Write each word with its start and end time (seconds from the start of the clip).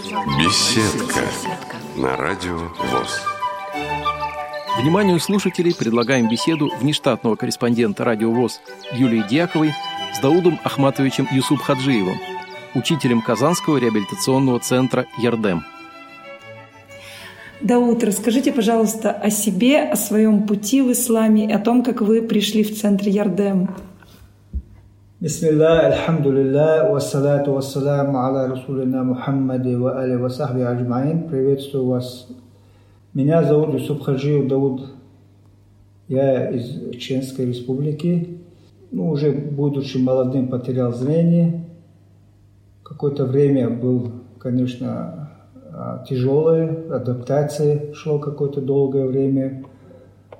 Беседка 0.00 1.20
на 1.94 2.16
радио 2.16 2.56
ВОЗ. 2.56 3.20
Вниманию 4.80 5.20
слушателей 5.20 5.74
предлагаем 5.74 6.26
беседу 6.26 6.70
внештатного 6.80 7.36
корреспондента 7.36 8.02
радио 8.02 8.32
ВОЗ 8.32 8.62
Юлии 8.94 9.22
Дьяковой 9.28 9.74
с 10.14 10.20
Даудом 10.20 10.58
Ахматовичем 10.64 11.28
Юсуп 11.30 11.60
Хаджиевым, 11.60 12.16
учителем 12.74 13.20
Казанского 13.20 13.76
реабилитационного 13.76 14.58
центра 14.60 15.04
«Ярдем». 15.18 15.64
Дауд, 17.60 18.02
расскажите, 18.02 18.52
пожалуйста, 18.52 19.10
о 19.10 19.28
себе, 19.28 19.82
о 19.82 19.96
своем 19.96 20.46
пути 20.46 20.80
в 20.80 20.92
исламе 20.92 21.50
и 21.50 21.52
о 21.52 21.58
том, 21.58 21.82
как 21.82 22.00
вы 22.00 22.22
пришли 22.22 22.64
в 22.64 22.74
центр 22.74 23.06
Ярдем. 23.08 23.68
Альхамдулилlah, 25.22 26.90
вассалату 26.90 27.52
вассаламу 27.52 28.20
аля 28.20 28.48
Расулина 28.48 29.04
Мухаммади 29.04 29.74
ва 29.74 30.00
али 30.00 30.16
ва 30.16 30.30
сахби 30.30 30.62
аджмаин. 30.62 31.28
Приветствую 31.28 31.84
вас. 31.88 32.26
Меня 33.12 33.42
зовут 33.42 33.74
Юсуп 33.74 34.00
Хаджиев 34.00 34.48
Дауд. 34.48 34.80
Я 36.08 36.48
из 36.48 36.92
Чеченской 36.92 37.44
республики. 37.44 38.38
Ну, 38.92 39.10
уже 39.10 39.32
будучи 39.32 39.98
молодым, 39.98 40.48
потерял 40.48 40.94
зрение. 40.94 41.66
Какое-то 42.82 43.26
время 43.26 43.68
был, 43.68 44.12
конечно, 44.38 45.32
а, 45.70 46.02
тяжелая, 46.08 46.74
адаптация 46.90 47.92
шло 47.92 48.18
какое-то 48.18 48.62
долгое 48.62 49.04
время. 49.04 49.64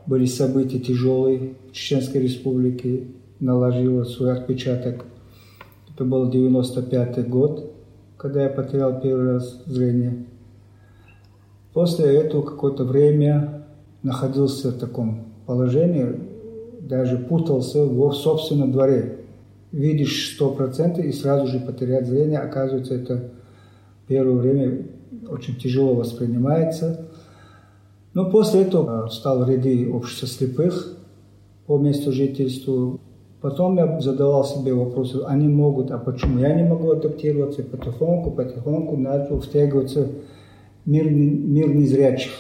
Были 0.07 0.25
события 0.25 0.79
тяжелые 0.79 1.53
в 1.69 1.73
Чеченской 1.75 2.23
республике, 2.23 3.09
наложила 3.41 4.05
свой 4.05 4.33
отпечаток. 4.33 5.05
Это 5.93 6.05
был 6.05 6.31
95 6.31 7.29
год, 7.29 7.73
когда 8.17 8.45
я 8.45 8.49
потерял 8.49 9.01
первый 9.01 9.33
раз 9.33 9.63
зрение. 9.67 10.27
После 11.73 12.07
этого 12.17 12.43
какое-то 12.43 12.85
время 12.85 13.65
находился 14.03 14.71
в 14.71 14.79
таком 14.79 15.27
положении, 15.47 16.21
даже 16.81 17.19
путался 17.19 17.85
в 17.85 18.13
собственном 18.13 18.73
дворе. 18.73 19.21
Видишь 19.73 20.35
сто 20.35 20.51
процентов 20.51 21.05
и 21.05 21.13
сразу 21.13 21.47
же 21.47 21.61
потерять 21.61 22.07
зрение. 22.07 22.39
Оказывается, 22.41 22.95
это 22.95 23.31
первое 24.07 24.35
время 24.35 24.87
очень 25.29 25.57
тяжело 25.57 25.95
воспринимается. 25.95 27.07
Но 28.15 28.29
после 28.31 28.63
этого 28.63 29.09
стал 29.09 29.45
в 29.45 29.49
ряды 29.49 29.89
общества 29.89 30.27
слепых 30.27 30.97
по 31.67 31.79
месту 31.79 32.13
жительства. 32.13 32.99
Потом 33.41 33.77
я 33.79 34.01
задавал 34.01 34.45
себе 34.45 34.75
вопросы, 34.75 35.23
они 35.27 35.49
могут, 35.49 35.91
а 35.91 35.99
почему 35.99 36.39
я 36.41 36.53
не 36.53 36.69
могу 36.69 36.91
адаптироваться? 36.91 37.63
Потихоньку, 37.63 38.33
потихоньку 38.33 38.97
начал 38.97 39.41
втягиваться 39.41 40.09
в 40.85 40.91
мир, 40.91 41.11
мир 41.11 41.75
незрячих. 41.75 42.33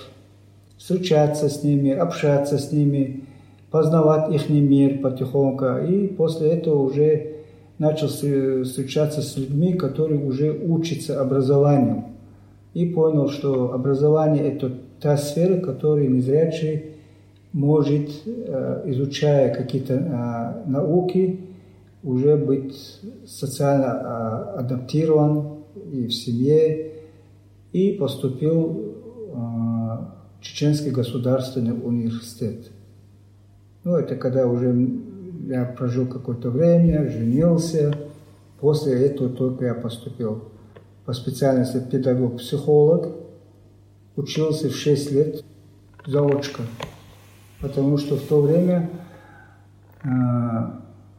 Встречаться 0.76 1.48
с 1.48 1.62
ними, 1.62 1.90
общаться 1.90 2.58
с 2.58 2.70
ними, 2.72 3.24
познавать 3.70 4.34
их 4.34 4.50
мир 4.50 4.98
потихоньку. 4.98 5.86
И 5.88 6.08
после 6.08 6.50
этого 6.50 6.82
уже 6.82 7.36
начал 7.78 8.08
встречаться 8.08 9.22
с 9.22 9.38
людьми, 9.38 9.72
которые 9.72 10.22
уже 10.22 10.52
учатся 10.52 11.20
образованию 11.20 12.04
и 12.74 12.86
понял, 12.86 13.28
что 13.28 13.72
образование– 13.72 14.52
это 14.52 14.72
та 15.00 15.16
сфера, 15.16 15.60
которую 15.60 16.10
незрячий 16.10 16.84
может, 17.52 18.10
э, 18.26 18.82
изучая 18.86 19.54
какие-то 19.54 19.94
э, 19.94 20.70
науки, 20.70 21.40
уже 22.02 22.36
быть 22.36 23.00
социально 23.26 24.54
э, 24.56 24.60
адаптирован 24.60 25.64
и 25.92 26.06
в 26.06 26.12
семье, 26.12 26.92
и 27.72 27.92
поступил 27.92 28.86
в 29.32 30.42
Чеченский 30.42 30.90
государственный 30.90 31.72
университет. 31.72 32.70
Ну, 33.84 33.94
это 33.94 34.16
когда 34.16 34.46
уже 34.46 34.74
я 35.46 35.64
прожил 35.64 36.06
какое-то 36.06 36.50
время, 36.50 37.08
женился, 37.08 37.94
после 38.58 39.06
этого 39.06 39.30
только 39.30 39.66
я 39.66 39.74
поступил 39.74 40.44
по 41.04 41.12
специальности 41.12 41.80
педагог-психолог, 41.90 43.08
учился 44.16 44.68
в 44.68 44.74
6 44.74 45.12
лет 45.12 45.44
заочка, 46.06 46.62
потому 47.60 47.98
что 47.98 48.16
в 48.16 48.22
то 48.22 48.40
время 48.40 48.90
э, 50.02 50.08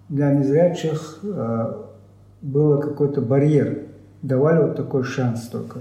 для 0.09 0.33
незрячих 0.33 1.19
э, 1.23 1.73
был 2.41 2.79
какой-то 2.79 3.21
барьер, 3.21 3.83
давали 4.21 4.63
вот 4.63 4.75
такой 4.75 5.03
шанс 5.03 5.47
только. 5.47 5.79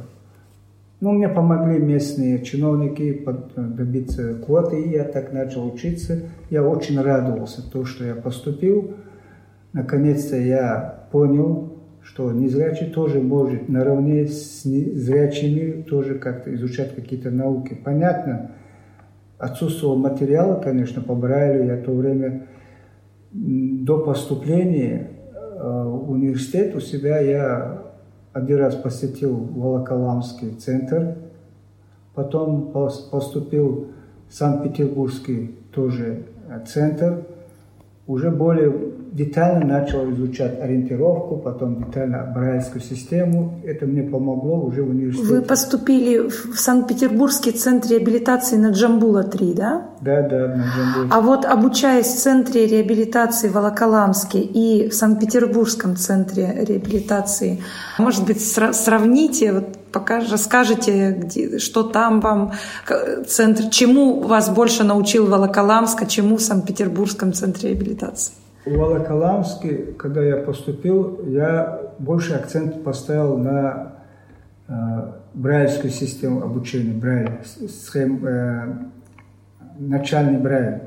Ну, 1.01 1.13
мне 1.13 1.31
помогли 1.31 1.79
местные 1.79 2.43
чиновники 2.43 3.27
добиться 3.57 4.35
квоты, 4.35 4.83
и 4.83 4.91
я 4.91 5.05
так 5.05 5.33
начал 5.33 5.67
учиться. 5.67 6.21
Я 6.51 6.63
очень 6.63 7.01
радовался 7.01 7.69
то, 7.71 7.87
что 7.87 8.05
я 8.05 8.15
поступил. 8.15 8.97
Наконец-то 9.73 10.37
я 10.37 11.07
понял, 11.11 11.79
что 12.03 12.31
незрячий 12.33 12.87
тоже 12.87 13.21
может 13.21 13.71
наравне 13.71 14.27
с 14.27 14.63
зрячими 14.65 15.83
тоже 15.83 16.17
как-то 16.17 16.55
изучать 16.55 16.95
какие-то 16.95 17.31
науки. 17.31 17.79
Понятно, 17.83 18.51
отсутствовал 19.41 19.97
материала, 19.97 20.61
конечно, 20.61 21.03
по 21.03 21.15
Брайлю. 21.15 21.65
Я 21.65 21.77
в 21.77 21.85
то 21.85 21.93
время 21.93 22.47
до 23.33 23.99
поступления 23.99 25.11
э, 25.35 25.85
в 25.85 26.11
университет 26.11 26.77
у 26.77 26.81
себя 26.81 27.21
я 27.21 27.83
один 28.33 28.59
раз 28.59 28.75
посетил 28.75 29.35
Волоколамский 29.37 30.51
центр, 30.51 31.17
потом 32.15 32.71
поступил 33.11 33.89
в 34.29 34.35
Санкт-Петербургский 34.35 35.57
тоже 35.73 36.27
э, 36.49 36.61
центр, 36.67 37.25
уже 38.07 38.31
более 38.31 38.90
детально 39.13 39.81
начал 39.81 40.11
изучать 40.13 40.61
ориентировку, 40.61 41.37
потом 41.37 41.85
детально 41.85 42.31
брайльскую 42.35 42.81
систему. 42.81 43.61
Это 43.65 43.87
мне 43.87 44.03
помогло 44.03 44.61
уже 44.61 44.83
в 44.83 44.91
университете. 44.91 45.29
Вы 45.29 45.43
поступили 45.43 46.29
в 46.29 46.59
Санкт-Петербургский 46.59 47.53
центр 47.53 47.91
реабилитации 47.91 48.57
на 48.57 48.71
Джамбула-3, 48.71 49.55
да? 49.55 49.89
Да, 50.01 50.23
да, 50.23 50.49
на 50.49 50.65
Джамбула. 50.65 51.09
А 51.11 51.21
вот 51.21 51.45
обучаясь 51.45 52.07
в 52.07 52.19
центре 52.19 52.67
реабилитации 52.67 53.49
в 53.49 53.55
Волоколамске 53.55 54.41
и 54.41 54.89
в 54.89 54.95
Санкт-Петербургском 54.95 55.97
центре 55.97 56.65
реабилитации, 56.67 57.63
может 57.99 58.25
быть, 58.25 58.41
сравните, 58.41 59.53
вот 59.53 59.65
пока 59.93 60.21
расскажете, 60.21 61.17
где, 61.19 61.59
что 61.59 61.83
там 61.83 62.21
вам 62.21 62.53
центр, 63.27 63.69
чему 63.71 64.21
вас 64.21 64.49
больше 64.51 64.85
научил 64.85 65.27
Волоколамск, 65.27 66.03
а 66.03 66.07
чему 66.07 66.37
в 66.37 66.43
Санкт-Петербургском 66.43 67.33
центре 67.33 67.71
реабилитации? 67.71 68.33
В 68.65 68.77
Волоколамске, 68.77 69.95
когда 69.97 70.23
я 70.23 70.37
поступил, 70.37 71.21
я 71.27 71.93
больше 71.99 72.35
акцент 72.35 72.85
поставил 72.85 73.39
на 73.39 73.95
э, 74.69 74.73
брайльскую 75.33 75.91
систему 75.91 76.43
обучения, 76.43 76.93
брайль, 76.93 77.39
схем, 77.45 78.25
э, 78.27 78.67
начальный 79.79 80.39
брайль. 80.39 80.83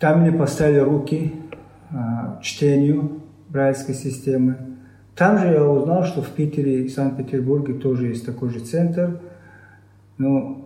Там 0.00 0.22
мне 0.22 0.32
поставили 0.32 0.80
руки 0.80 1.32
э, 1.90 1.94
чтению 2.42 3.22
брайльской 3.48 3.94
системы. 3.94 4.56
Там 5.14 5.38
же 5.38 5.46
я 5.46 5.64
узнал, 5.64 6.04
что 6.04 6.22
в 6.22 6.28
Питере 6.30 6.84
и 6.84 6.88
Санкт-Петербурге 6.88 7.74
тоже 7.74 8.08
есть 8.08 8.26
такой 8.26 8.50
же 8.50 8.58
центр. 8.58 9.20
Но 10.18 10.65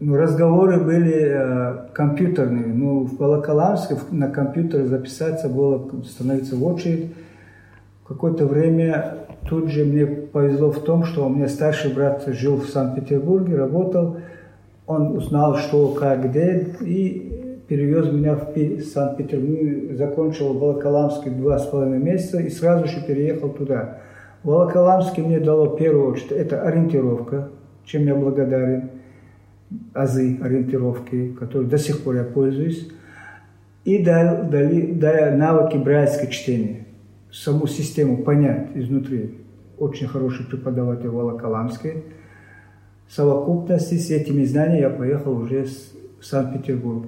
ну, 0.00 0.16
разговоры 0.16 0.80
были 0.80 1.14
э, 1.14 1.76
компьютерные. 1.92 2.66
Ну, 2.66 3.04
в 3.04 3.16
Волоколамске 3.16 3.96
на 4.10 4.28
компьютер 4.28 4.84
записаться 4.86 5.48
было, 5.48 5.88
становиться 6.04 6.56
в 6.56 6.66
очередь. 6.66 7.12
Какое-то 8.06 8.46
время 8.46 9.18
тут 9.48 9.70
же 9.70 9.84
мне 9.84 10.04
повезло 10.04 10.70
в 10.72 10.82
том, 10.82 11.04
что 11.04 11.26
у 11.26 11.28
меня 11.28 11.48
старший 11.48 11.92
брат 11.92 12.24
жил 12.26 12.56
в 12.56 12.66
Санкт-Петербурге, 12.66 13.56
работал. 13.56 14.16
Он 14.86 15.16
узнал, 15.16 15.56
что, 15.56 15.88
как, 15.88 16.28
где, 16.28 16.74
и 16.80 17.60
перевез 17.68 18.12
меня 18.12 18.34
в 18.34 18.80
Санкт-Петербург. 18.82 19.96
Закончил 19.96 20.54
в 20.54 20.58
Волоколамске 20.58 21.30
два 21.30 21.58
с 21.58 21.66
половиной 21.66 22.00
месяца 22.00 22.40
и 22.40 22.50
сразу 22.50 22.88
же 22.88 23.00
переехал 23.06 23.50
туда. 23.50 23.98
В 24.42 24.48
Волоколамске 24.48 25.22
мне 25.22 25.38
дало 25.38 25.68
первую 25.68 26.12
очередь, 26.12 26.32
это 26.32 26.62
ориентировка, 26.62 27.48
чем 27.86 28.06
я 28.06 28.14
благодарен 28.14 28.90
азы 29.92 30.38
ориентировки, 30.42 31.32
которые 31.38 31.68
до 31.68 31.78
сих 31.78 32.02
пор 32.02 32.16
я 32.16 32.24
пользуюсь, 32.24 32.88
и 33.84 34.02
дали, 34.02 34.48
дали, 34.48 34.92
дали 34.92 35.36
навыки 35.36 35.76
брайльского 35.76 36.30
чтения, 36.30 36.86
саму 37.30 37.66
систему 37.66 38.18
понять 38.18 38.68
изнутри. 38.74 39.38
Очень 39.78 40.06
хороший 40.06 40.46
преподаватель 40.46 41.08
в 41.08 41.14
Волоколамске. 41.14 42.04
В 43.06 43.12
совокупности 43.12 43.96
с 43.96 44.10
этими 44.10 44.44
знаниями 44.44 44.80
я 44.80 44.90
поехал 44.90 45.36
уже 45.36 45.66
в 46.20 46.24
Санкт-Петербург. 46.24 47.06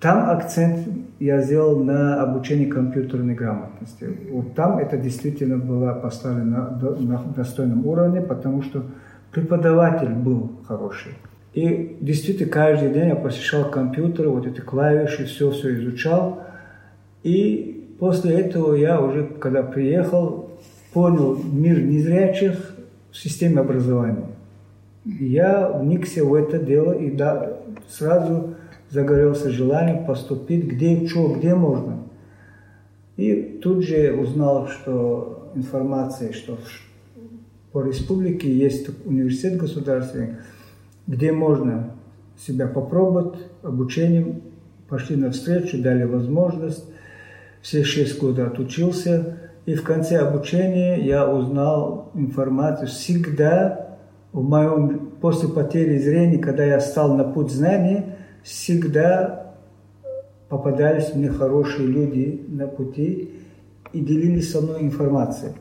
Там 0.00 0.30
акцент 0.30 0.86
я 1.18 1.40
сделал 1.42 1.82
на 1.82 2.22
обучение 2.22 2.66
компьютерной 2.68 3.34
грамотности. 3.34 4.08
Вот 4.30 4.54
там 4.54 4.78
это 4.78 4.96
действительно 4.96 5.58
было 5.58 5.94
поставлено 5.94 6.78
на 7.00 7.22
достойном 7.34 7.86
уровне, 7.86 8.20
потому 8.20 8.62
что 8.62 8.84
преподаватель 9.32 10.10
был 10.10 10.52
хороший. 10.66 11.12
И 11.54 11.96
действительно 12.00 12.50
каждый 12.50 12.92
день 12.92 13.08
я 13.08 13.16
посещал 13.16 13.70
компьютер, 13.70 14.28
вот 14.28 14.46
эти 14.46 14.60
клавиши, 14.60 15.26
все-все 15.26 15.76
изучал. 15.76 16.42
И 17.22 17.94
после 17.98 18.40
этого 18.40 18.74
я 18.74 19.00
уже, 19.00 19.24
когда 19.24 19.62
приехал, 19.62 20.50
понял 20.92 21.40
мир 21.42 21.80
незрячих 21.80 22.74
в 23.12 23.16
системе 23.16 23.60
образования. 23.60 24.26
Я 25.04 25.68
вникся 25.68 26.24
в 26.24 26.34
это 26.34 26.58
дело 26.58 26.92
и 26.92 27.10
да, 27.10 27.58
сразу 27.88 28.54
загорелся 28.90 29.50
желанием 29.50 30.06
поступить 30.06 30.64
где, 30.64 31.06
что, 31.06 31.34
где 31.34 31.54
можно. 31.54 31.98
И 33.16 33.60
тут 33.62 33.84
же 33.84 34.12
узнал, 34.12 34.66
что 34.66 35.52
информация, 35.54 36.32
что 36.32 36.58
по 37.70 37.82
республике 37.82 38.52
есть 38.52 38.88
университет 39.04 39.56
государственный, 39.56 40.36
где 41.06 41.32
можно 41.32 41.90
себя 42.38 42.66
попробовать 42.66 43.38
обучением. 43.62 44.42
Пошли 44.88 45.16
навстречу, 45.16 45.82
дали 45.82 46.04
возможность. 46.04 46.84
Все 47.62 47.84
шесть 47.84 48.18
года 48.20 48.46
отучился. 48.46 49.38
И 49.66 49.74
в 49.74 49.82
конце 49.82 50.18
обучения 50.18 51.00
я 51.00 51.30
узнал 51.30 52.10
информацию. 52.14 52.88
Всегда 52.88 53.98
в 54.32 54.42
моем, 54.42 55.12
после 55.20 55.48
потери 55.48 55.98
зрения, 55.98 56.38
когда 56.38 56.64
я 56.64 56.80
стал 56.80 57.16
на 57.16 57.24
путь 57.24 57.50
знания, 57.50 58.16
всегда 58.42 59.54
попадались 60.48 61.14
мне 61.14 61.30
хорошие 61.30 61.88
люди 61.88 62.44
на 62.48 62.66
пути 62.66 63.30
и 63.92 64.00
делились 64.00 64.50
со 64.50 64.60
мной 64.60 64.82
информацией. 64.82 65.52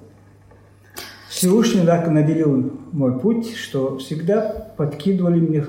Всевышний 1.43 1.85
так 1.85 2.07
наделил 2.07 2.71
мой 2.93 3.19
путь, 3.19 3.53
что 3.57 3.97
всегда 3.97 4.71
подкидывали 4.77 5.41
мне 5.41 5.65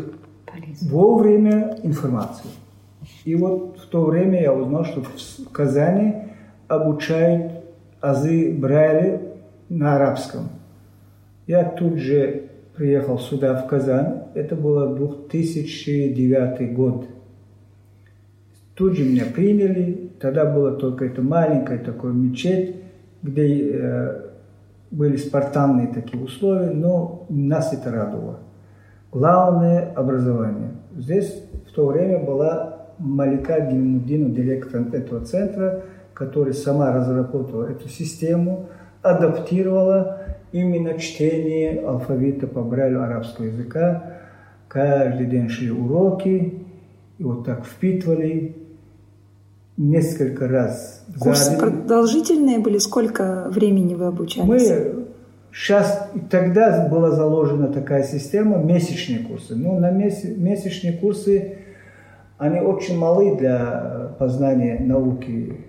вовремя 0.83 1.77
информацию. 1.83 2.53
И 3.25 3.35
вот 3.35 3.81
в 3.83 3.87
то 3.89 4.05
время 4.05 4.41
я 4.41 4.55
узнал, 4.55 4.85
что 4.85 5.03
в 5.03 5.51
Казани 5.51 6.15
обучают 6.69 7.65
азы 8.01 8.53
Брайля 8.57 9.21
на 9.69 9.97
арабском. 9.97 10.43
Я 11.49 11.65
тут 11.65 11.99
же 11.99 12.51
приехал 12.77 13.19
сюда, 13.19 13.61
в 13.61 13.67
Казань. 13.67 14.29
Это 14.35 14.55
было 14.55 14.95
2009 14.95 16.73
год. 16.73 17.07
Тут 18.77 18.97
же 18.97 19.03
меня 19.03 19.25
приняли. 19.25 20.13
Тогда 20.21 20.45
было 20.45 20.71
только 20.71 21.07
это 21.07 21.21
маленькое 21.21 21.81
такое 21.81 22.13
мечеть, 22.13 22.77
где 23.23 23.71
э, 23.73 24.34
были 24.95 25.17
спартанные 25.17 25.89
такие 25.89 26.23
условия, 26.23 26.71
но 26.71 27.27
нас 27.29 27.73
это 27.73 27.91
радовало. 27.91 28.39
Главное– 29.11 29.93
образование. 29.97 30.71
Здесь 30.97 31.43
в 31.69 31.75
то 31.75 31.87
время 31.87 32.21
была 32.21 32.87
Малика 32.99 33.59
Гильмудина, 33.61 34.31
директор 34.31 34.83
этого 34.93 35.25
центра, 35.25 35.83
который 36.13 36.55
сама 36.55 36.93
разработала 36.93 37.65
эту 37.65 37.89
систему, 37.89 38.69
адаптировала 39.03 40.21
именно 40.53 40.97
чтение 40.97 41.81
алфавита 41.81 42.47
по 42.47 42.63
Брайлю 42.63 43.03
арабского 43.03 43.47
языка. 43.47 44.13
Каждый 44.69 45.27
день 45.27 45.49
шли 45.49 45.73
уроки, 45.73 46.67
и 47.19 47.23
вот 47.23 47.45
так 47.45 47.65
впитывали 47.65 48.57
несколько 49.77 50.49
раз. 50.49 51.05
Курсы 51.19 51.59
продолжительные 51.59 52.59
были? 52.59 52.79
Сколько 52.79 53.49
времени 53.51 53.95
вы 53.95 54.07
обучались? 54.07 54.49
Мы 54.49 55.07
сейчас, 55.53 56.09
тогда 56.31 56.89
была 56.89 57.11
заложена 57.11 57.69
такая 57.69 58.03
система, 58.05 58.59
месячные 58.59 59.21
курсы. 59.21 59.57
Но 59.57 59.79
на 59.79 59.91
месячные 59.91 60.93
курсы, 60.95 61.59
они 62.39 62.61
очень 62.61 62.99
малы 62.99 63.37
для 63.37 64.15
познания 64.19 64.79
науки, 64.81 65.61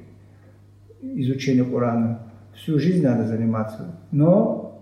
изучения 1.01 1.63
Корана. 1.63 2.19
Всю 2.53 2.79
жизнь 2.79 3.03
надо 3.03 3.27
заниматься. 3.27 3.99
Но 4.11 4.81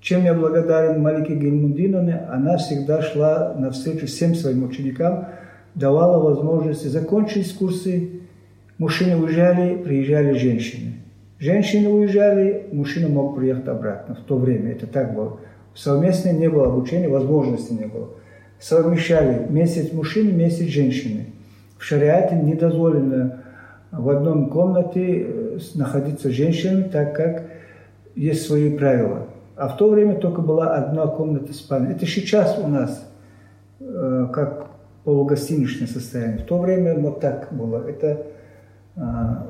чем 0.00 0.24
я 0.24 0.34
благодарен 0.34 1.02
Малике 1.02 1.36
Гельмундиновне, 1.36 2.16
она 2.30 2.56
всегда 2.56 3.02
шла 3.02 3.54
навстречу 3.56 4.06
всем 4.06 4.34
своим 4.34 4.64
ученикам, 4.64 5.28
давала 5.74 6.22
возможности 6.22 6.88
закончить 6.88 7.54
курсы, 7.54 8.19
Мужчины 8.80 9.14
уезжали, 9.14 9.76
приезжали 9.76 10.38
женщины. 10.38 10.94
Женщины 11.38 11.86
уезжали, 11.90 12.66
мужчина 12.72 13.08
мог 13.08 13.36
приехать 13.36 13.68
обратно. 13.68 14.14
В 14.14 14.20
то 14.20 14.38
время 14.38 14.72
это 14.72 14.86
так 14.86 15.14
было. 15.14 15.38
Совместно 15.74 16.30
не 16.30 16.48
было 16.48 16.68
обучения, 16.68 17.06
возможности 17.06 17.74
не 17.74 17.84
было. 17.84 18.08
Совмещали 18.58 19.46
месяц 19.50 19.92
мужчины, 19.92 20.32
месяц 20.32 20.64
женщины. 20.68 21.26
В 21.76 21.84
шариате 21.84 22.36
не 22.36 22.54
дозволено 22.54 23.42
в 23.92 24.08
одном 24.08 24.48
комнате 24.48 25.26
э, 25.26 25.58
находиться 25.74 26.30
женщинами, 26.30 26.84
так 26.84 27.14
как 27.14 27.50
есть 28.16 28.46
свои 28.46 28.74
правила. 28.74 29.26
А 29.56 29.68
в 29.68 29.76
то 29.76 29.90
время 29.90 30.14
только 30.14 30.40
была 30.40 30.74
одна 30.74 31.06
комната 31.06 31.52
спальни. 31.52 31.92
Это 31.94 32.06
сейчас 32.06 32.58
у 32.58 32.66
нас 32.66 33.06
э, 33.78 34.28
как 34.32 34.70
полугостиничное 35.04 35.86
состояние. 35.86 36.38
В 36.38 36.44
то 36.44 36.58
время 36.58 36.98
вот 36.98 37.20
так 37.20 37.48
было. 37.52 37.86
Это 37.86 38.24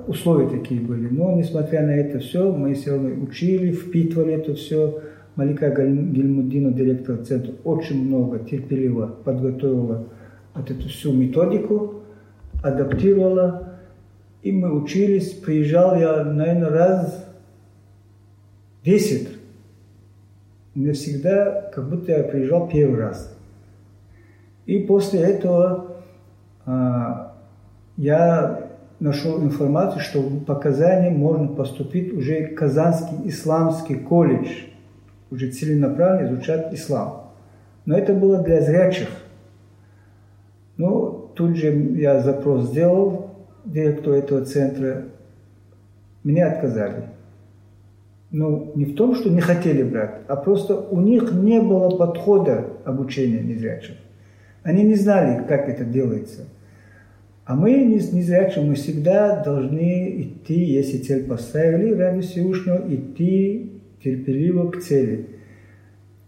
условия 0.06 0.48
такие 0.48 0.80
были. 0.80 1.08
Но, 1.08 1.32
несмотря 1.32 1.82
на 1.82 1.90
это 1.90 2.18
все, 2.18 2.52
мы 2.52 2.74
все 2.74 2.92
равно 2.92 3.22
учили, 3.22 3.72
впитывали 3.72 4.34
это 4.34 4.54
все. 4.54 5.02
Малика 5.36 5.70
Гельмудина, 5.70 6.72
директор 6.72 7.16
центра, 7.18 7.52
очень 7.64 8.06
много 8.06 8.40
терпеливо 8.40 9.06
подготовила 9.24 10.08
вот 10.54 10.70
эту 10.70 10.88
всю 10.88 11.12
методику, 11.12 12.02
адаптировала, 12.62 13.74
и 14.42 14.52
мы 14.52 14.72
учились. 14.72 15.30
Приезжал 15.30 15.96
я, 15.96 16.24
наверное, 16.24 16.68
раз 16.68 17.26
десять. 18.84 19.28
Мне 20.74 20.92
всегда, 20.92 21.70
как 21.74 21.88
будто 21.88 22.12
я 22.12 22.22
приезжал 22.22 22.68
первый 22.68 23.00
раз. 23.00 23.36
И 24.66 24.78
после 24.80 25.20
этого 25.20 25.96
а, 26.64 27.36
я 27.96 28.69
нашел 29.00 29.42
информацию, 29.42 30.02
что 30.02 30.22
по 30.46 30.54
Казани 30.54 31.10
можно 31.10 31.48
поступить 31.48 32.12
уже 32.12 32.46
в 32.46 32.54
Казанский 32.54 33.16
исламский 33.28 33.96
колледж, 33.96 34.48
уже 35.30 35.50
целенаправленно 35.50 36.28
изучать 36.28 36.72
ислам. 36.72 37.32
Но 37.86 37.96
это 37.96 38.12
было 38.12 38.42
для 38.42 38.60
зрячих. 38.60 39.08
Ну, 40.76 41.30
тут 41.34 41.56
же 41.56 41.72
я 41.72 42.20
запрос 42.20 42.68
сделал 42.68 43.30
директору 43.64 44.16
этого 44.16 44.44
центра. 44.44 45.04
Меня 46.22 46.52
отказали. 46.52 47.04
Ну, 48.30 48.70
не 48.74 48.84
в 48.84 48.94
том, 48.94 49.14
что 49.16 49.30
не 49.30 49.40
хотели 49.40 49.82
брать, 49.82 50.20
а 50.28 50.36
просто 50.36 50.76
у 50.76 51.00
них 51.00 51.32
не 51.32 51.60
было 51.60 51.96
подхода 51.96 52.66
обучения 52.84 53.40
незрячих. 53.40 53.96
Они 54.62 54.84
не 54.84 54.94
знали, 54.94 55.42
как 55.48 55.68
это 55.68 55.84
делается– 55.84 56.44
а 57.50 57.56
мы 57.56 57.72
не, 57.72 57.96
не 57.96 58.22
зрячие, 58.22 58.64
мы 58.64 58.76
всегда 58.76 59.42
должны 59.42 60.22
идти, 60.22 60.54
если 60.54 60.98
цель 60.98 61.24
поставили 61.24 61.94
ради 61.94 62.20
Всевышнего, 62.20 62.80
идти 62.88 63.72
терпеливо 64.04 64.70
к 64.70 64.80
цели. 64.80 65.26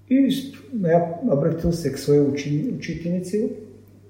И 0.09 0.33
я 0.73 1.21
обратился 1.31 1.91
к 1.91 1.99
своей 1.99 2.23
учени, 2.23 2.73
учительнице, 2.73 3.53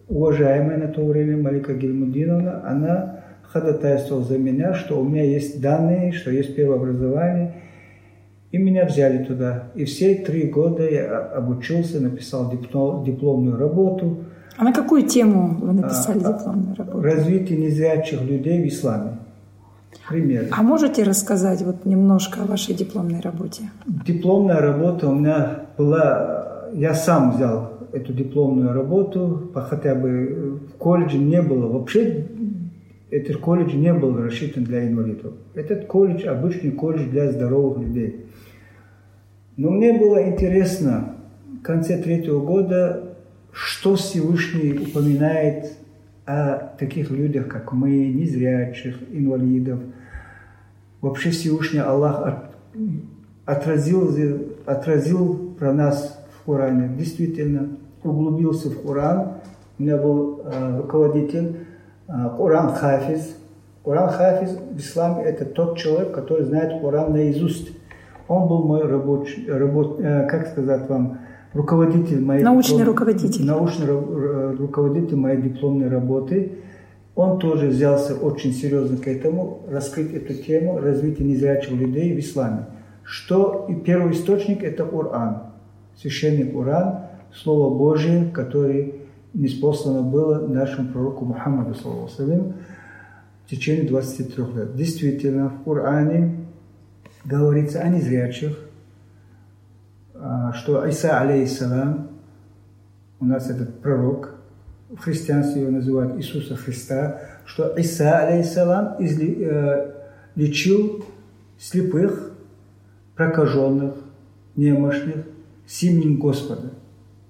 уважаемая 0.09 0.79
на 0.79 0.89
то 0.89 1.05
время 1.05 1.37
Малика 1.37 1.75
Гельмудиновна, 1.75 2.67
она 2.67 3.25
ходатайствовала 3.43 4.25
за 4.25 4.39
меня, 4.39 4.73
что 4.73 4.99
у 4.99 5.07
меня 5.07 5.23
есть 5.23 5.61
данные, 5.61 6.13
что 6.13 6.31
есть 6.31 6.57
первое 6.57 6.79
образование, 6.79 7.57
и 8.53 8.57
меня 8.57 8.87
взяли 8.87 9.23
туда. 9.23 9.71
И 9.75 9.85
все 9.85 10.15
три 10.15 10.45
года 10.45 10.89
я 10.89 11.19
обучился, 11.19 12.01
написал 12.01 12.51
диплом, 12.51 13.05
дипломную 13.05 13.59
работу– 13.59 14.25
а 14.57 14.65
на 14.65 14.73
какую 14.73 15.03
тему 15.03 15.57
вы 15.61 15.73
написали 15.73 16.21
а, 16.25 16.33
дипломную 16.33 16.77
работу? 16.77 17.03
Развитие 17.03 17.59
незрячих 17.59 18.23
людей 18.23 18.63
в 18.63 18.69
исламе. 18.69 19.19
Пример. 20.09 20.49
А 20.51 20.63
можете 20.63 21.03
рассказать 21.05 21.63
вот 21.63 21.85
немножко 21.85 22.43
о 22.43 22.47
вашей 22.47 22.75
дипломной 22.75 23.21
работе? 23.21 23.71
Дипломная 24.07 24.61
работа 24.61 25.09
у 25.09 25.15
меня 25.15 25.67
была... 25.79 26.71
Я 26.75 26.95
сам 26.95 27.33
взял 27.33 27.73
эту 27.93 28.13
дипломную 28.13 28.73
работу, 28.73 29.51
хотя 29.55 29.95
бы 29.95 30.61
в 30.75 30.79
колледже 30.79 31.19
не 31.19 31.43
было. 31.43 31.69
Вообще 31.69 32.27
этот 33.11 33.37
колледж 33.37 33.75
не 33.75 33.93
был 33.93 34.17
рассчитан 34.17 34.65
для 34.65 34.89
инвалидов. 34.89 35.35
Этот 35.55 35.87
колледж 35.87 36.27
обычный 36.27 36.71
колледж 36.71 37.11
для 37.11 37.31
здоровых 37.31 37.79
людей. 37.79 38.27
Но 39.59 39.71
мне 39.71 39.93
было 39.99 40.27
интересно, 40.27 41.17
в 41.61 41.63
конце 41.63 41.99
третьего 41.99 42.41
года 42.41 43.12
что 43.83 43.97
Всевышний 43.97 44.79
упоминает 44.79 45.73
о 46.25 46.73
таких 46.79 47.11
людях, 47.11 47.49
как 47.49 47.73
мы, 47.73 47.91
незрячих, 47.91 48.97
инвалидов. 49.11 49.81
Вообще 51.01 51.31
Всевышний 51.31 51.81
Аллах 51.81 52.45
отразил, 53.45 54.09
отразил 54.67 55.57
про 55.59 55.73
нас 55.73 56.25
в 56.31 56.47
Коране. 56.47 56.97
Действительно, 56.97 57.71
углубился 58.05 58.71
в 58.71 58.87
Коран. 58.87 59.33
У 59.81 59.83
меня 59.83 59.97
был 59.97 60.43
э, 60.45 60.77
руководитель 60.83 61.67
э, 62.07 62.13
Коран 62.37 62.75
Хафиз. 62.75 63.37
Коран 63.85 64.11
Хафиз 64.11 64.61
в 64.71 64.79
исламе 64.79 65.25
это 65.25 65.45
тот 65.45 65.77
человек, 65.77 66.13
который 66.13 66.45
знает 66.45 66.81
Коран 66.81 67.15
наизусть. 67.15 67.73
Он 68.29 68.47
был 68.47 68.63
мой 68.63 68.87
рабочий, 68.87 69.51
работ, 69.51 69.99
э, 69.99 70.29
как 70.29 70.47
сказать 70.47 70.89
вам, 70.89 71.19
руководитель 71.55 72.21
моей... 72.21 72.43
Научный 72.43 72.79
диплом, 72.79 72.89
руководитель. 72.89 73.45
Научный 73.45 73.87
руководитель 74.57 75.17
моей 75.17 75.41
дипломной 75.41 75.89
работы. 75.89 76.53
Он 77.15 77.39
тоже 77.39 77.69
взялся 77.69 78.15
очень 78.15 78.53
серьезно 78.53 78.97
к 78.97 79.07
этому, 79.07 79.63
раскрыть 79.69 80.15
эту 80.15 80.35
тему 80.35 80.79
развития 80.79 81.25
незрячих 81.25 81.73
людей 81.73 82.15
в 82.15 82.19
исламе. 82.19 82.67
Что 83.03 83.67
и 83.69 83.75
первый 83.75 84.13
источник– 84.13 84.63
это 84.65 84.85
Коран, 84.85 85.43
священный 85.97 86.51
Коран, 86.51 87.01
Слово 87.35 87.77
Божие, 87.77 88.31
которое 88.33 88.93
неспослано 89.35 90.03
было 90.03 90.47
нашему 90.47 90.89
пророку 90.89 91.25
Мухаммаду, 91.25 91.75
саллаху 91.75 92.09
в 93.47 93.51
течение 93.51 93.89
23 93.89 94.45
лет. 94.55 94.77
Действительно, 94.77 95.51
в 95.51 95.65
Коране 95.65 96.37
говорится 97.25 97.81
о 97.81 97.89
незрячих, 97.89 98.59
что 100.55 100.87
Иса, 100.87 101.21
алейхиссалам, 101.21 102.09
у 103.21 103.25
нас 103.25 103.51
этот 103.51 103.81
пророк, 103.81 104.35
в 104.91 104.99
христианстве 104.99 105.63
его 105.63 105.71
называют 105.71 106.17
Иисуса 106.17 106.57
Христа, 106.57 107.21
что 107.45 107.75
Иса, 107.77 108.19
алейхиссалам, 108.19 108.97
э, 109.01 109.93
лечил 110.35 111.05
слепых, 111.59 112.33
прокаженных, 113.17 113.95
немощных 114.57 115.27
с 115.67 115.83
именем 115.83 116.19
Господа. 116.19 116.73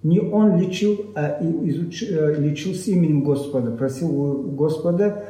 Не 0.02 0.20
он 0.20 0.58
лечил, 0.58 1.12
а 1.14 1.38
изуч... 1.40 2.02
Э, 2.02 2.34
лечил 2.38 2.74
с 2.74 2.88
именем 2.88 3.22
Господа, 3.22 3.70
просил 3.70 4.10
у 4.10 4.50
Господа 4.50 5.24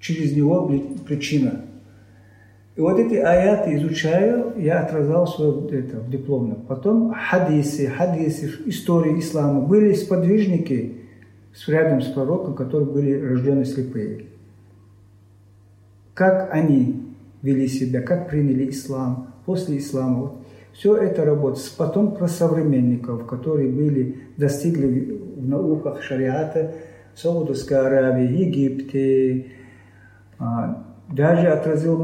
через 0.00 0.34
него 0.34 0.70
причина. 1.06 1.60
И 2.74 2.80
вот 2.80 2.98
эти 2.98 3.14
аяты 3.14 3.74
изучаю, 3.76 4.54
я 4.56 4.80
отразал 4.80 5.26
свое 5.26 5.68
это, 5.78 5.98
в 5.98 6.10
дипломном. 6.10 6.62
Потом 6.62 7.12
хадисы, 7.12 7.86
хадисы, 7.86 8.50
истории 8.66 9.18
ислама. 9.18 9.60
Были 9.60 9.92
сподвижники 9.92 10.94
с 11.54 11.68
рядом 11.68 12.00
с 12.00 12.06
пророком, 12.06 12.54
которые 12.54 12.90
были 12.90 13.20
рождены 13.20 13.66
слепые. 13.66 14.26
Как 16.14 16.48
они 16.52 17.02
вели 17.42 17.68
себя, 17.68 18.00
как 18.00 18.30
приняли 18.30 18.70
ислам, 18.70 19.34
после 19.44 19.78
ислама. 19.78 20.18
Вот. 20.20 20.32
Все 20.72 20.96
это 20.96 21.26
работает. 21.26 21.70
Потом 21.76 22.14
про 22.14 22.26
современников, 22.26 23.26
которые 23.26 23.68
были, 23.68 24.16
достигли 24.38 25.20
в 25.36 25.46
науках 25.46 26.02
шариата, 26.02 26.74
Саудовской 27.14 27.76
Аравии, 27.76 28.46
Египте, 28.46 29.46
а, 30.38 30.82
даже 31.10 31.48
отразил 31.48 32.02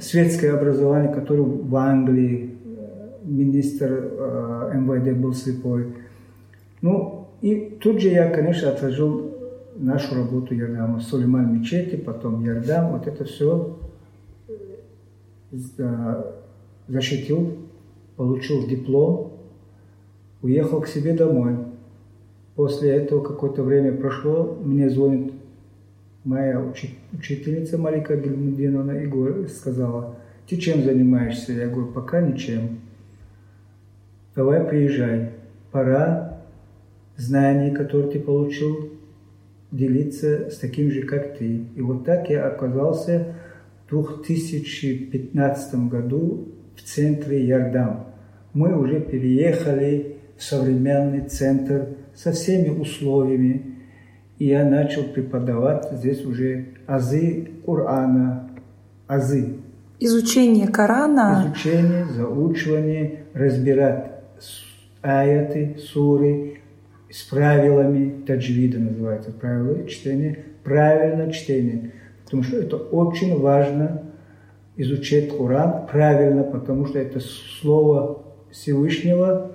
светское 0.00 0.54
образование, 0.54 1.12
которое 1.12 1.42
в 1.42 1.76
Англии, 1.76 2.56
министр 3.24 3.90
э, 3.92 4.72
МВД 4.74 5.18
был 5.18 5.34
слепой. 5.34 5.94
Ну, 6.80 7.28
и 7.40 7.78
тут 7.80 8.00
же 8.00 8.08
я, 8.08 8.30
конечно, 8.30 8.70
отражил 8.70 9.34
нашу 9.76 10.14
работу 10.16 10.54
Ярдама. 10.54 11.00
Сулейман 11.00 11.58
мечети, 11.58 11.96
потом 11.96 12.44
Ярдам, 12.44 12.92
вот 12.92 13.06
это 13.06 13.24
все 13.24 13.78
э, 15.50 16.22
защитил, 16.88 17.56
получил 18.16 18.66
диплом, 18.66 19.32
уехал 20.42 20.80
к 20.80 20.88
себе 20.88 21.14
домой. 21.14 21.56
После 22.56 22.90
этого 22.90 23.22
какое-то 23.22 23.62
время 23.62 23.92
прошло, 23.92 24.58
мне 24.64 24.90
звонит 24.90 25.32
моя 26.28 26.62
учительница 27.12 27.78
Малика 27.78 28.14
Гельмудиновна 28.14 28.92
и 28.92 29.48
сказала, 29.48 30.16
ты 30.46 30.58
чем 30.58 30.82
занимаешься? 30.82 31.52
Я 31.52 31.68
говорю, 31.68 31.92
пока 31.92 32.20
ничем. 32.20 32.80
Давай 34.36 34.62
приезжай. 34.62 35.30
Пора 35.72 36.42
знаний, 37.16 37.74
которые 37.74 38.12
ты 38.12 38.20
получил, 38.20 38.90
делиться 39.70 40.50
с 40.50 40.58
таким 40.58 40.90
же, 40.90 41.02
как 41.02 41.38
ты. 41.38 41.64
И 41.74 41.80
вот 41.80 42.04
так 42.04 42.28
я 42.28 42.46
оказался 42.46 43.34
в 43.88 44.22
2015 44.22 45.74
году 45.88 46.48
в 46.76 46.82
центре 46.82 47.46
Ярдам. 47.46 48.06
Мы 48.52 48.78
уже 48.78 49.00
переехали 49.00 50.16
в 50.36 50.42
современный 50.42 51.22
центр 51.22 51.88
со 52.14 52.32
всеми 52.32 52.68
условиями, 52.68 53.77
и 54.38 54.46
я 54.46 54.64
начал 54.64 55.02
преподавать 55.04 55.88
здесь 55.92 56.24
уже 56.24 56.66
азы 56.86 57.50
Корана, 57.66 58.48
азы. 59.06 59.56
Изучение 60.00 60.68
Корана. 60.68 61.44
Изучение, 61.46 62.06
заучивание, 62.06 63.24
разбирать 63.34 64.12
аяты, 65.02 65.76
суры 65.78 66.60
с 67.10 67.22
правилами 67.22 68.22
таджвида 68.26 68.78
называется, 68.78 69.32
правила 69.32 69.86
чтения, 69.88 70.44
правильно 70.62 71.32
чтение. 71.32 71.92
Потому 72.24 72.42
что 72.42 72.58
это 72.58 72.76
очень 72.76 73.40
важно 73.40 74.02
изучать 74.76 75.36
Коран 75.36 75.86
правильно, 75.90 76.44
потому 76.44 76.86
что 76.86 76.98
это 76.98 77.18
слово 77.20 78.22
Всевышнего 78.50 79.50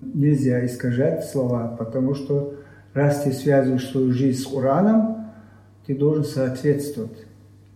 нельзя 0.00 0.64
искажать 0.64 1.24
слова, 1.24 1.76
потому 1.78 2.14
что 2.14 2.55
раз 2.96 3.22
ты 3.22 3.32
связываешь 3.32 3.88
свою 3.90 4.12
жизнь 4.12 4.42
с 4.42 4.46
Кораном, 4.46 5.30
ты 5.86 5.94
должен 5.94 6.24
соответствовать. 6.24 7.26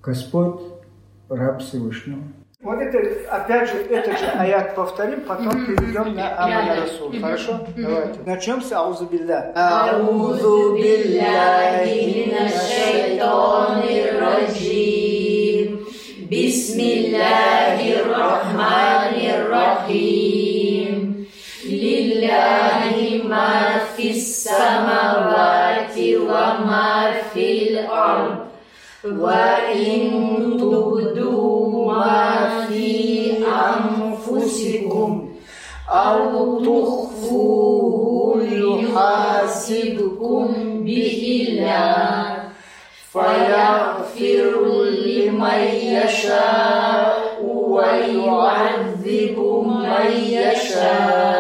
Господь– 0.02 0.60
раб 1.28 1.60
Всевышнего. 1.60 2.22
Вот 2.62 2.78
это, 2.78 2.98
опять 3.30 3.70
же, 3.70 3.76
этот 3.76 4.18
же 4.18 4.26
аят 4.26 4.74
повторим, 4.74 5.22
потом 5.22 5.64
перейдем 5.64 6.14
на 6.14 6.44
Амаля 6.44 6.82
Расул. 6.82 7.12
Хорошо? 7.18 7.66
Давайте. 7.76 8.20
Начнем 8.26 8.60
с 8.60 8.72
Аузу 8.72 9.06
Билля. 9.06 9.52
Аузу 9.54 10.76
Билляхи 10.76 12.30
раджим. 14.18 15.86
Бисмиллахи 16.28 17.96
рахмани 18.08 19.32
рахим. 19.48 21.26
Лилляхи 21.64 22.79
ما 23.30 23.78
في 23.96 24.10
السماوات 24.10 25.98
وما 25.98 27.12
في 27.34 27.70
الأرض 27.70 28.36
وإن 29.04 30.10
تبدوا 30.60 31.92
ما 31.94 32.48
في 32.68 33.32
أنفسكم 33.46 35.28
أو 35.90 36.58
تخفوه 36.58 38.42
يحاسبكم 38.90 40.46
به 40.84 41.46
الله 41.48 42.36
فيغفر 43.12 44.84
لمن 44.84 45.60
يشاء 45.82 47.16
ويعذب 47.44 49.36
من 49.66 50.06
يشاء 50.30 51.39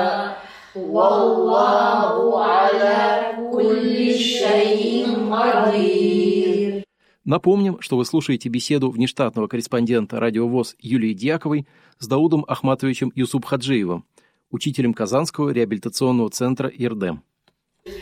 والله 0.75 2.43
على 2.43 3.35
كل 3.51 4.13
شيء 4.13 5.05
قدير 5.31 6.83
Напомним, 7.25 7.81
что 7.81 7.97
вы 7.97 8.05
слушаете 8.05 8.49
беседу 8.49 8.91
внештатного 8.91 9.47
корреспондента 9.47 10.19
«Радио 10.19 10.47
ВОЗ» 10.47 10.75
Юлии 10.79 11.13
Дьяковой 11.13 11.65
с 11.97 12.07
Даудом 12.07 12.45
Ахматовичем 12.47 13.11
Юсуп 13.15 13.45
Хаджиевым, 13.45 14.05
учителем 14.51 14.93
Казанского 14.93 15.49
реабилитационного 15.49 16.29
центра 16.29 16.69
«Ирдем». 16.69 17.23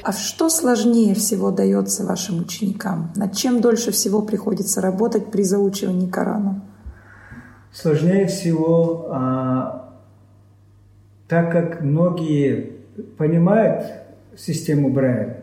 А 0.01 0.11
что 0.11 0.49
сложнее 0.49 1.13
всего 1.15 1.51
дается 1.51 2.05
вашим 2.05 2.41
ученикам? 2.41 3.11
Над 3.15 3.35
чем 3.35 3.61
дольше 3.61 3.91
всего 3.91 4.21
приходится 4.21 4.81
работать 4.81 5.31
при 5.31 5.43
заучивании 5.43 6.09
Корана? 6.09 6.61
Сложнее 7.71 8.27
всего, 8.27 9.07
а, 9.09 9.86
так 11.28 11.52
как 11.52 11.82
многие 11.82 12.72
понимают 13.16 13.84
систему 14.36 14.90
Брайля, 14.90 15.42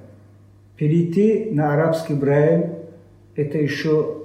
перейти 0.78 1.52
на 1.52 1.74
арабский 1.74 2.16
Брайль 2.16 2.72
это 3.36 3.58
еще 3.58 4.24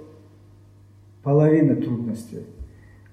половина 1.23 1.76
трудностей. 1.76 2.47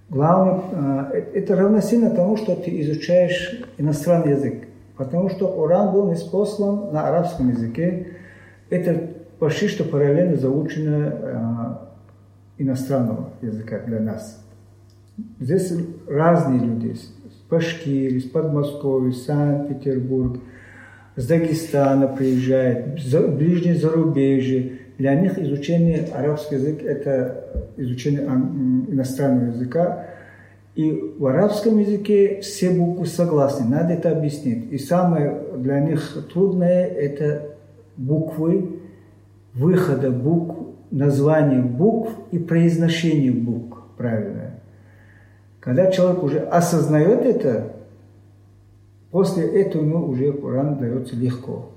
Главное, 0.10 1.12
э, 1.12 1.24
это 1.34 1.56
равносильно 1.56 2.10
тому, 2.10 2.38
что 2.38 2.56
ты 2.56 2.80
изучаешь 2.82 3.62
иностранный 3.78 4.32
язык. 4.32 4.68
Потому 4.96 5.30
что 5.30 5.48
Уран 5.48 5.92
был 5.92 6.10
неспослан 6.10 6.94
на 6.94 7.08
арабском 7.08 7.50
языке. 7.50 8.08
Это 8.70 9.12
почти 9.38 9.68
что 9.68 9.84
параллельно 9.84 10.38
заучено 10.38 11.86
э, 12.58 12.64
иностранного 12.64 13.32
языка 13.42 13.80
для 13.80 14.00
нас. 14.00 14.44
Здесь 15.40 15.74
разные 16.08 16.60
люди, 16.60 16.94
с 16.94 17.14
Башкирии, 17.50 18.20
с 18.20 18.26
Подмосковья, 18.26 19.12
Санкт-Петербург, 19.12 20.40
с 21.16 21.26
Дагестана 21.26 22.08
приезжают, 22.08 23.02
за, 23.02 23.28
ближнее 23.28 23.76
зарубежье. 23.76 24.74
Для 24.98 25.16
них 25.16 25.38
изучение 25.40 26.08
арабского 26.14 26.58
языка– 26.58 26.84
это 26.86 27.66
изучение 27.78 28.22
иностранного 28.22 29.52
языка. 29.52 30.06
И 30.76 31.16
в 31.18 31.26
арабском 31.26 31.80
языке 31.80 32.42
все 32.42 32.70
буквы 32.72 33.08
согласны, 33.08 33.68
надо 33.68 33.94
это 33.94 34.12
объяснить. 34.12 34.72
И 34.72 34.78
самое 34.78 35.42
для 35.58 35.80
них 35.80 36.28
трудное– 36.32 36.86
это 36.88 37.56
буквы, 37.96 38.80
выхода 39.54 40.12
букв, 40.12 40.56
название 40.92 41.62
букв 41.62 42.12
и 42.32 42.40
произношение 42.40 43.32
букв 43.32 43.80
правильное. 43.98 44.57
Когда 45.68 45.92
человек 45.92 46.24
уже 46.24 46.40
осознает 46.40 47.26
это, 47.26 47.74
после 49.12 49.44
этого 49.64 49.84
ему 49.84 50.08
уже 50.08 50.32
Коран 50.32 50.78
дается 50.78 51.18
легко. 51.18 51.72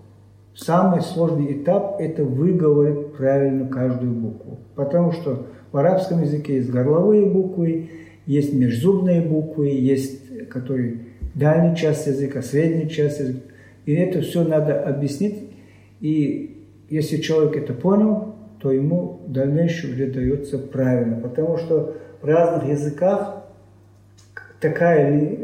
Самый 0.55 1.01
сложный 1.01 1.61
этап– 1.61 1.97
это 1.99 2.23
выговорить 2.23 3.15
правильно 3.15 3.67
каждую 3.67 4.13
букву. 4.13 4.61
Потому 4.77 5.11
что 5.11 5.47
в 5.73 5.77
арабском 5.77 6.23
языке 6.23 6.55
есть 6.55 6.71
горловые 6.71 7.27
буквы, 7.27 7.91
есть 8.27 8.55
межзубные 8.55 9.23
буквы, 9.23 9.71
есть 9.71 10.49
которые 10.51 10.99
дальняя 11.35 11.75
часть 11.75 12.07
языка, 12.07 12.43
средняя 12.43 12.89
часть 12.89 13.19
языка. 13.19 13.41
И 13.87 13.95
это 13.95 14.21
все 14.21 14.45
надо 14.45 14.81
объяснить. 14.81 15.51
И 15.99 16.65
если 16.89 17.17
человек 17.17 17.57
это 17.57 17.75
понял, 17.75 18.37
то 18.61 18.71
ему 18.71 19.23
дальнейшее 19.27 19.95
уже 19.95 20.07
дается 20.07 20.59
правильно. 20.61 21.17
Потому 21.17 21.57
что 21.57 21.97
в 22.23 22.25
разных 22.25 22.69
языках 22.69 23.40
такая 24.61 25.39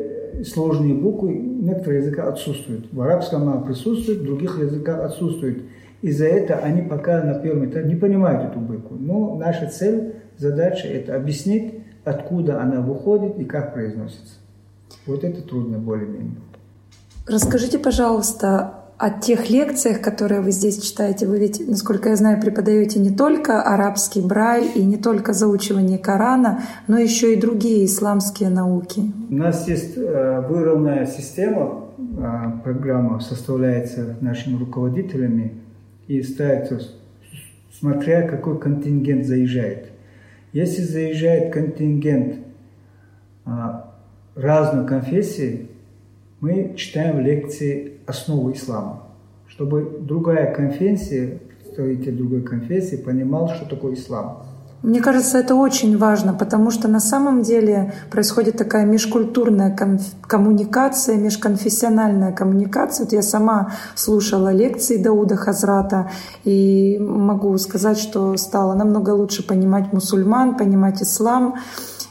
сложные 0.45 0.95
буквы, 0.95 1.35
некоторые 1.35 2.03
языка 2.03 2.29
отсутствуют. 2.29 2.93
В 2.93 3.01
арабском 3.01 3.49
она 3.49 3.61
присутствует, 3.63 4.21
в 4.21 4.25
других 4.25 4.59
языках 4.59 5.05
отсутствует. 5.05 5.63
Из-за 6.03 6.27
этого 6.27 6.61
они 6.61 6.83
пока 6.83 7.23
на 7.23 7.35
первом 7.39 7.67
этапе 7.67 7.89
не 7.89 7.97
понимают 7.97 8.51
эту 8.51 8.61
букву. 8.61 8.97
Но 8.99 9.35
наша 9.37 9.69
цель, 9.69 10.15
задача– 10.37 10.87
это 10.89 11.17
объяснить, 11.17 11.75
откуда 12.05 12.61
она 12.61 12.81
выходит 12.81 13.39
и 13.39 13.45
как 13.45 13.73
произносится. 13.73 14.35
Вот 15.07 15.25
это 15.25 15.43
трудно 15.43 15.79
более-менее. 15.79 16.37
Расскажите, 17.27 17.79
пожалуйста, 17.79 18.76
о 18.99 19.11
тех 19.11 19.51
лекциях, 19.51 20.01
которые 20.01 20.41
вы 20.41 20.53
здесь 20.53 20.81
читаете. 20.83 21.27
Вы 21.27 21.39
ведь, 21.39 21.67
насколько 21.69 22.09
я 22.09 22.17
знаю, 22.17 22.41
преподаете 22.41 22.99
не 22.99 23.11
только 23.11 23.63
арабский 23.63 24.23
брайль 24.23 24.71
и 24.75 24.83
не 24.83 24.97
только 24.97 25.35
заучивание 25.35 25.99
Корана, 25.99 26.63
но 26.89 26.99
еще 26.99 27.35
и 27.35 27.41
другие 27.41 27.85
исламские 27.85 28.49
науки. 28.49 29.03
У 29.29 29.35
нас 29.35 29.69
есть 29.69 29.99
э, 29.99 30.47
выровная 30.49 31.05
система, 31.05 31.85
э, 31.99 32.63
программа 32.65 33.21
составляется 33.21 34.17
нашими 34.23 34.59
руководителями 34.59 35.61
и 36.09 36.23
ставится, 36.23 36.81
смотря 37.79 38.27
какой 38.27 38.59
контингент 38.59 39.27
заезжает. 39.27 39.91
Если 40.53 40.81
заезжает 40.83 41.53
контингент 41.53 42.37
а, 43.45 43.93
разной 44.35 44.87
конфессии, 44.87 45.69
мы 46.41 46.75
читаем 46.77 47.21
лекции 47.21 47.96
основы 48.07 48.53
ислама, 48.53 49.03
чтобы 49.47 49.99
другая 50.01 50.55
конфессия, 50.55 51.41
представитель 51.63 52.17
другой 52.17 52.43
конфессии 52.43 52.97
понимал, 52.97 53.49
что 53.49 53.69
такое 53.69 53.95
ислам. 53.95 54.43
Мне 54.83 55.01
кажется, 55.01 55.39
это 55.39 55.55
очень 55.55 55.97
важно, 55.99 56.33
потому 56.35 56.71
что 56.71 56.87
на 56.87 57.01
самом 57.01 57.43
деле 57.43 57.93
происходит 58.11 58.57
такая 58.59 58.85
межкультурная 58.85 59.77
коммуникация, 60.27 61.17
межконфессиональная 61.17 62.33
коммуникация. 62.33 63.05
Вот 63.05 63.13
я 63.13 63.23
сама 63.23 63.73
слушала 63.95 64.53
лекции 64.53 65.03
Дауда 65.03 65.35
Хазрата 65.35 66.11
и 66.45 66.99
могу 67.01 67.57
сказать, 67.59 67.99
что 67.99 68.37
стала 68.37 68.75
намного 68.75 69.11
лучше 69.11 69.45
понимать 69.45 69.93
мусульман, 69.93 70.57
понимать 70.57 71.03
ислам. 71.03 71.57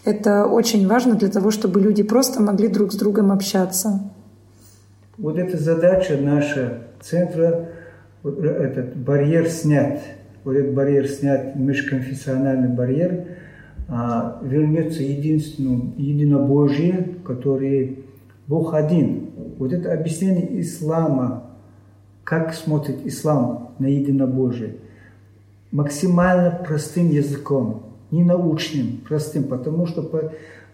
Это 0.03 0.45
очень 0.45 0.87
важно 0.87 1.15
для 1.15 1.29
того, 1.29 1.51
чтобы 1.51 1.79
люди 1.79 2.03
просто 2.03 2.41
могли 2.41 2.67
друг 2.67 2.91
с 2.91 2.95
другом 2.95 3.31
общаться. 3.31 4.01
Вот 5.17 5.37
эта 5.37 5.57
задача 5.57 6.17
наша 6.17 6.83
центра, 7.01 7.69
этот 8.23 8.95
барьер 8.97 9.49
снять– 9.49 10.01
вот 10.45 10.55
этот 10.55 10.73
барьер 10.73 11.07
снят, 11.07 11.55
межконфессиональный 11.55 12.69
барьер, 12.69 13.25
а, 13.89 14.39
вернется 14.43 15.01
единственному, 15.01 15.93
единобожие, 15.97 17.15
который 17.25 18.05
Бог 18.47 18.75
один. 18.75 19.31
Вот 19.57 19.73
это 19.73 19.91
объяснение 19.91 20.61
ислама, 20.61 21.43
как 22.23 22.53
смотрит 22.53 23.05
ислам 23.05 23.71
на 23.79 23.87
единобожие, 23.87 24.75
максимально 25.71 26.51
простым 26.51 27.09
языком, 27.09 27.83
не 28.11 28.23
научным, 28.23 28.99
простым, 29.07 29.45
потому 29.45 29.87
что 29.87 30.03
по, 30.03 30.31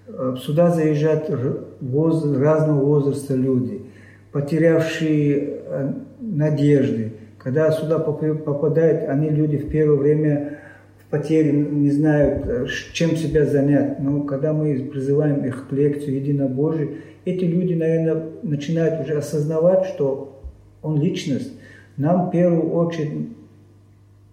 э, 0.07 0.35
сюда 0.41 0.71
заезжают 0.71 1.29
возраст, 1.79 2.37
разного 2.37 2.83
возраста 2.83 3.35
люди, 3.35 3.83
потерявшие 4.31 5.61
э, 5.65 5.93
надежды, 6.19 7.13
когда 7.37 7.71
сюда 7.71 7.99
попадают, 7.99 9.09
они 9.09 9.29
люди 9.29 9.57
в 9.57 9.69
первое 9.69 9.97
время 9.97 10.59
в 10.99 11.09
потере, 11.09 11.51
не 11.51 11.91
знают, 11.91 12.45
э, 12.45 12.67
чем 12.93 13.15
себя 13.15 13.45
занять. 13.45 13.99
Но 13.99 14.23
когда 14.23 14.53
мы 14.53 14.75
призываем 14.91 15.43
их 15.45 15.67
к 15.67 15.71
лекции 15.71 16.15
единобожия, 16.15 16.89
эти 17.25 17.43
люди, 17.45 17.73
наверное, 17.73 18.29
начинают 18.43 19.01
уже 19.01 19.17
осознавать, 19.17 19.85
что 19.85 20.41
он 20.81 20.99
личность. 20.99 21.51
Нам 21.97 22.27
в 22.27 22.31
первую 22.31 22.71
очередь, 22.71 23.29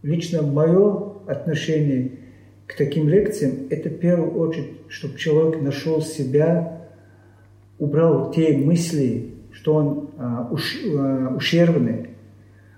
лично 0.03 0.43
мое 0.43 1.13
отношение 1.27 2.13
к 2.67 2.77
таким 2.77 3.09
лекциям, 3.09 3.67
это 3.71 3.89
в 3.89 3.99
первую 3.99 4.39
очередь, 4.39 4.73
чтобы 4.89 5.19
человек 5.19 5.61
нашел 5.61 6.01
себя, 6.01 6.87
убрал 7.79 8.31
те 8.31 8.57
мысли, 8.57 9.28
что 9.59 9.75
он 9.75 10.11
а, 10.19 10.49
уш, 10.53 10.77
а, 10.87 11.35
ущербный, 11.37 12.11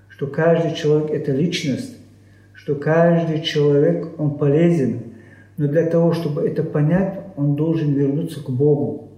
что 0.09 0.27
каждый 0.27 0.75
человек– 0.75 1.11
это 1.13 1.33
личность, 1.33 1.99
что 2.55 2.75
каждый 2.75 3.43
человек, 3.43 4.09
он 4.19 4.39
полезен. 4.39 5.01
Но 5.59 5.69
для 5.69 5.85
того, 5.87 6.15
чтобы 6.15 6.41
это 6.43 6.63
понять, 6.63 7.21
он 7.37 7.55
должен 7.55 7.93
вернуться 7.93 8.43
к 8.43 8.49
Богу, 8.49 9.11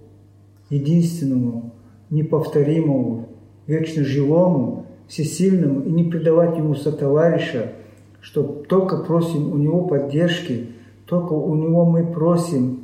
единственному, 0.69 1.71
неповторимому, 2.09 3.29
вечно 3.65 4.03
живому, 4.03 4.85
всесильному, 5.07 5.83
и 5.83 5.91
не 5.91 6.03
предавать 6.03 6.57
ему 6.57 6.75
сотоварища, 6.75 7.71
что 8.19 8.43
только 8.43 8.97
просим 8.97 9.53
у 9.53 9.57
него 9.57 9.87
поддержки, 9.87 10.67
только 11.05 11.31
у 11.31 11.55
него 11.55 11.85
мы 11.85 12.05
просим 12.07 12.83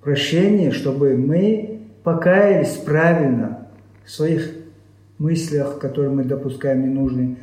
прощения, 0.00 0.70
чтобы 0.70 1.16
мы 1.16 1.71
покаялись 2.02 2.76
правильно 2.76 3.68
в 4.04 4.10
своих 4.10 4.50
мыслях, 5.18 5.78
которые 5.78 6.12
мы 6.12 6.24
допускаем 6.24 6.82
ненужные. 6.82 7.36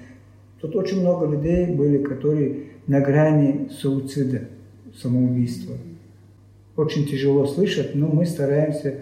Тут 0.61 0.75
очень 0.75 1.01
много 1.01 1.25
людей 1.25 1.67
были, 1.67 2.03
которые 2.03 2.71
на 2.87 2.99
грани 2.99 3.69
суицида, 3.71 4.49
самоубийства. 4.99 5.75
Очень 6.75 7.05
тяжело 7.05 7.45
слышать, 7.45 7.95
но 7.95 8.07
мы 8.07 8.25
стараемся, 8.25 8.95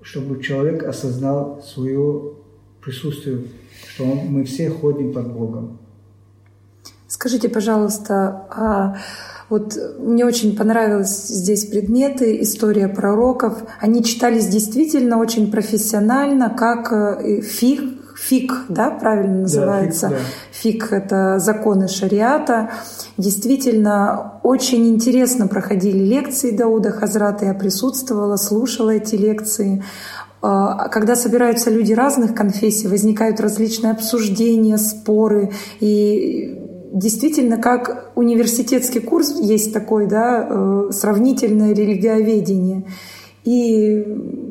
чтобы 0.00 0.42
человек 0.42 0.84
осознал 0.84 1.62
свое 1.62 2.34
присутствие, 2.82 3.44
что 3.88 4.04
он, 4.04 4.18
мы 4.28 4.44
все 4.44 4.68
ходим 4.68 5.12
под 5.12 5.32
Богом. 5.32 5.78
Скажите, 7.06 7.48
пожалуйста, 7.48 8.46
а 8.50 8.96
вот 9.52 9.76
мне 9.98 10.24
очень 10.24 10.56
понравились 10.56 11.26
здесь 11.26 11.66
предметы, 11.66 12.40
история 12.40 12.88
пророков. 12.88 13.64
Они 13.80 14.02
читались 14.02 14.46
действительно 14.46 15.18
очень 15.18 15.50
профессионально, 15.50 16.48
как 16.48 16.90
э, 16.90 17.42
фиг, 17.42 17.82
фиг, 18.18 18.64
да, 18.70 18.88
правильно 18.88 19.42
называется? 19.42 20.08
Да, 20.08 20.16
фиг, 20.52 20.80
да. 20.80 20.86
фиг— 20.86 20.88
это 20.92 21.38
законы 21.38 21.88
шариата. 21.88 22.70
Действительно, 23.18 24.40
очень 24.42 24.88
интересно 24.88 25.48
проходили 25.48 25.98
лекции 25.98 26.56
Дауда 26.56 26.90
Хазрата. 26.90 27.44
Я 27.44 27.52
присутствовала, 27.52 28.36
слушала 28.36 28.88
эти 28.88 29.16
лекции. 29.16 29.84
А, 30.40 30.88
когда 30.88 31.14
собираются 31.14 31.68
люди 31.68 31.92
разных 31.92 32.34
конфессий, 32.34 32.88
возникают 32.88 33.38
различные 33.38 33.92
обсуждения, 33.92 34.78
споры. 34.78 35.52
И 35.78 36.58
действительно, 36.92 37.56
как 37.56 38.12
университетский 38.14 39.00
курс 39.00 39.40
есть 39.40 39.72
такой, 39.72 40.06
да, 40.06 40.46
э, 40.48 40.90
сравнительное 40.92 41.72
религиоведение. 41.72 42.84
И 43.44 44.04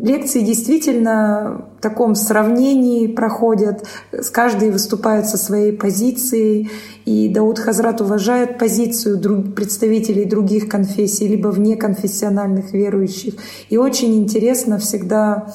лекции 0.04 0.42
действительно 0.42 1.66
в 1.78 1.82
таком 1.82 2.14
сравнении 2.14 3.08
проходят, 3.08 3.88
каждый 4.34 4.70
выступает 4.70 5.28
со 5.28 5.38
своей 5.38 5.72
позицией, 5.72 6.70
и 7.06 7.30
Дауд 7.30 7.58
Хазрат 7.58 8.02
уважает 8.02 8.58
позицию 8.58 9.18
друг, 9.18 9.56
представителей 9.56 10.26
других 10.26 10.68
конфессий, 10.68 11.28
либо 11.28 11.48
внеконфессиональных 11.50 12.74
верующих. 12.74 13.36
И 13.70 13.78
очень 13.78 14.16
интересно 14.16 14.78
всегда 14.78 15.54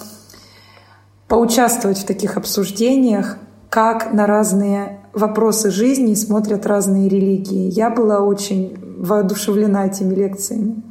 поучаствовать 1.29 1.99
в 1.99 2.07
таких 2.07 2.39
обсуждениях, 2.39 3.37
как 3.69 4.15
на 4.15 4.27
разные 4.27 4.96
вопросы 5.17 5.71
жизни 5.71 6.15
смотрят 6.15 6.67
разные 6.67 7.09
религии. 7.09 7.71
Я 7.71 7.91
была 7.91 8.21
очень 8.21 8.77
воодушевлена 8.99 9.87
этими 9.87 10.15
лекциями. 10.15 10.83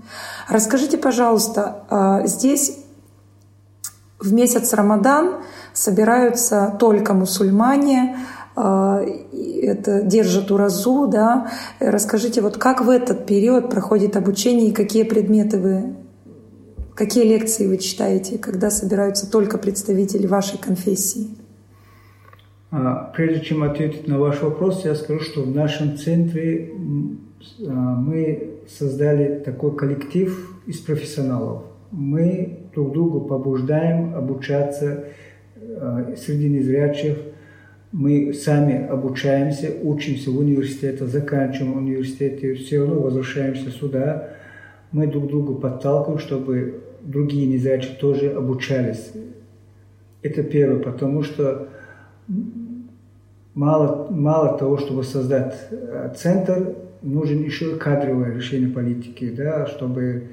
Расскажите, 0.49 0.97
пожалуйста, 0.97 1.83
а, 1.89 2.25
здесь 2.25 2.79
в 4.19 4.33
месяц 4.33 4.73
Рамадан 4.73 5.43
собираются 5.73 6.75
только 6.79 7.13
мусульмане, 7.13 8.17
а, 8.55 9.01
это 9.61 10.01
держат 10.01 10.49
уразу, 10.51 11.07
да. 11.07 11.51
Расскажите, 11.79 12.41
вот 12.41 12.57
как 12.57 12.81
в 12.81 12.89
этот 12.89 13.27
период 13.27 13.69
проходит 13.69 14.17
обучение 14.17 14.69
и 14.69 14.73
какие 14.73 15.03
предметы 15.03 15.59
вы, 15.59 15.95
какие 16.95 17.25
лекции 17.25 17.67
вы 17.67 17.77
читаете, 17.77 18.39
когда 18.39 18.71
собираются 18.71 19.29
только 19.29 19.59
представители 19.59 20.25
вашей 20.25 20.57
конфессии? 20.57 21.44
А, 22.77 23.09
прежде 23.15 23.39
чем 23.39 23.63
ответить 23.63 24.05
на 24.05 24.19
ваш 24.19 24.41
вопрос, 24.41 24.83
я 24.83 24.95
скажу, 24.95 25.21
что 25.21 25.43
в 25.43 25.55
нашем 25.55 25.95
центре 25.95 26.73
мы 27.57 28.49
создали 28.67 29.39
такой 29.39 29.77
коллектив 29.77 30.59
из 30.67 30.79
профессионалов. 30.79 31.63
Мы 31.91 32.67
друг 32.73 32.91
другу 32.91 33.21
побуждаем 33.21 34.13
обучаться 34.13 35.05
э, 35.55 36.15
среди 36.17 36.49
незрячих. 36.49 37.17
Мы 37.93 38.33
сами 38.33 38.85
обучаемся, 38.85 39.71
учимся 39.81 40.31
в 40.31 40.37
университете, 40.37 41.05
заканчиваем 41.05 41.77
университет, 41.77 42.43
и 42.43 42.55
все 42.55 42.79
равно 42.79 42.99
возвращаемся 42.99 43.69
сюда. 43.69 44.31
Мы 44.91 45.07
друг 45.07 45.27
другу 45.27 45.55
подталкиваем, 45.55 46.19
чтобы 46.19 46.81
другие 47.01 47.47
незрячие 47.47 47.95
тоже 47.95 48.33
обучались. 48.33 49.13
Это 50.23 50.43
первое, 50.43 50.79
потому 50.79 51.23
что 51.23 51.69
мало, 53.55 54.07
мало 54.11 54.57
того, 54.57 54.77
чтобы 54.77 55.03
создать 55.03 55.55
э, 55.71 56.13
центр, 56.15 56.75
нужен 57.01 57.43
еще 57.43 57.75
кадровое 57.77 58.33
решение 58.33 58.69
политики, 58.69 59.31
да, 59.31 59.65
чтобы 59.65 60.27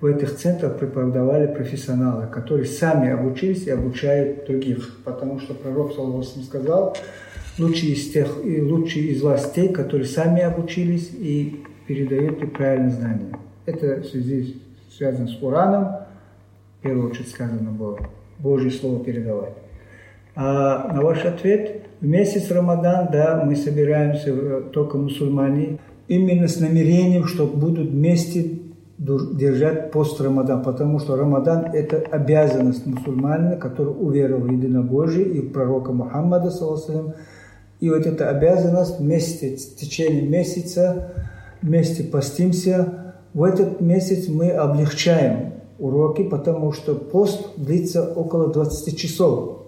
в 0.00 0.06
этих 0.06 0.36
центрах 0.36 0.78
преподавали 0.78 1.46
профессионалы, 1.46 2.26
которые 2.26 2.66
сами 2.66 3.10
обучились 3.10 3.66
и 3.66 3.70
обучают 3.70 4.46
других. 4.46 4.98
Потому 5.04 5.38
что 5.38 5.54
пророк 5.54 5.94
Саллаху 5.94 6.24
сказал, 6.42 6.96
лучшие 7.58 7.92
из, 7.92 8.10
тех, 8.10 8.44
и 8.44 8.60
лучшие 8.60 9.12
из 9.12 9.22
вас 9.22 9.52
те, 9.54 9.68
которые 9.68 10.06
сами 10.06 10.42
обучились 10.42 11.10
и 11.12 11.64
передаете 11.86 12.46
правильные 12.46 12.90
знания. 12.90 13.38
Это 13.66 14.00
в 14.00 14.06
связи 14.06 14.60
связано 14.96 15.28
с 15.28 15.36
Кораном, 15.38 15.84
в 16.80 16.82
первую 16.82 17.10
очередь 17.10 17.28
сказано 17.28 17.70
было, 17.70 17.98
Божье 18.38 18.72
Слово 18.72 19.04
передавать. 19.04 19.61
А 20.34 20.92
на 20.92 21.02
ваш 21.02 21.24
ответ, 21.24 21.82
в 22.00 22.06
месяц 22.06 22.50
Рамадан, 22.50 23.08
да, 23.12 23.42
мы 23.44 23.54
собираемся, 23.54 24.30
э, 24.30 24.62
только 24.72 24.96
мусульмане, 24.96 25.78
именно 26.08 26.48
с 26.48 26.58
намерением, 26.58 27.26
что 27.26 27.46
будут 27.46 27.90
вместе 27.90 28.60
держать 28.98 29.90
пост 29.90 30.20
Рамадан, 30.20 30.62
потому 30.62 30.98
что 31.00 31.16
Рамадан– 31.16 31.66
это 31.74 31.96
обязанность 31.96 32.86
мусульманина, 32.86 33.56
который 33.56 33.88
уверовал 33.88 34.46
в 34.46 34.52
единобожие 34.52 35.26
и 35.26 35.40
в 35.40 35.52
пророка 35.52 35.92
Мухаммада, 35.92 36.50
саллаху 36.50 37.14
и 37.82 37.90
вот 37.90 38.06
эта 38.06 38.28
обязанность 38.28 39.00
вместе, 39.00 39.56
в 39.56 39.76
течение 39.76 40.22
месяца, 40.22 41.08
вместе 41.62 42.04
постимся. 42.04 43.14
В 43.34 43.42
этот 43.42 43.80
месяц 43.80 44.28
мы 44.28 44.50
облегчаем 44.50 45.54
уроки, 45.80 46.22
потому 46.22 46.70
что 46.70 46.94
пост 46.94 47.44
длится 47.56 48.04
около 48.14 48.52
20 48.52 48.96
часов. 48.96 49.61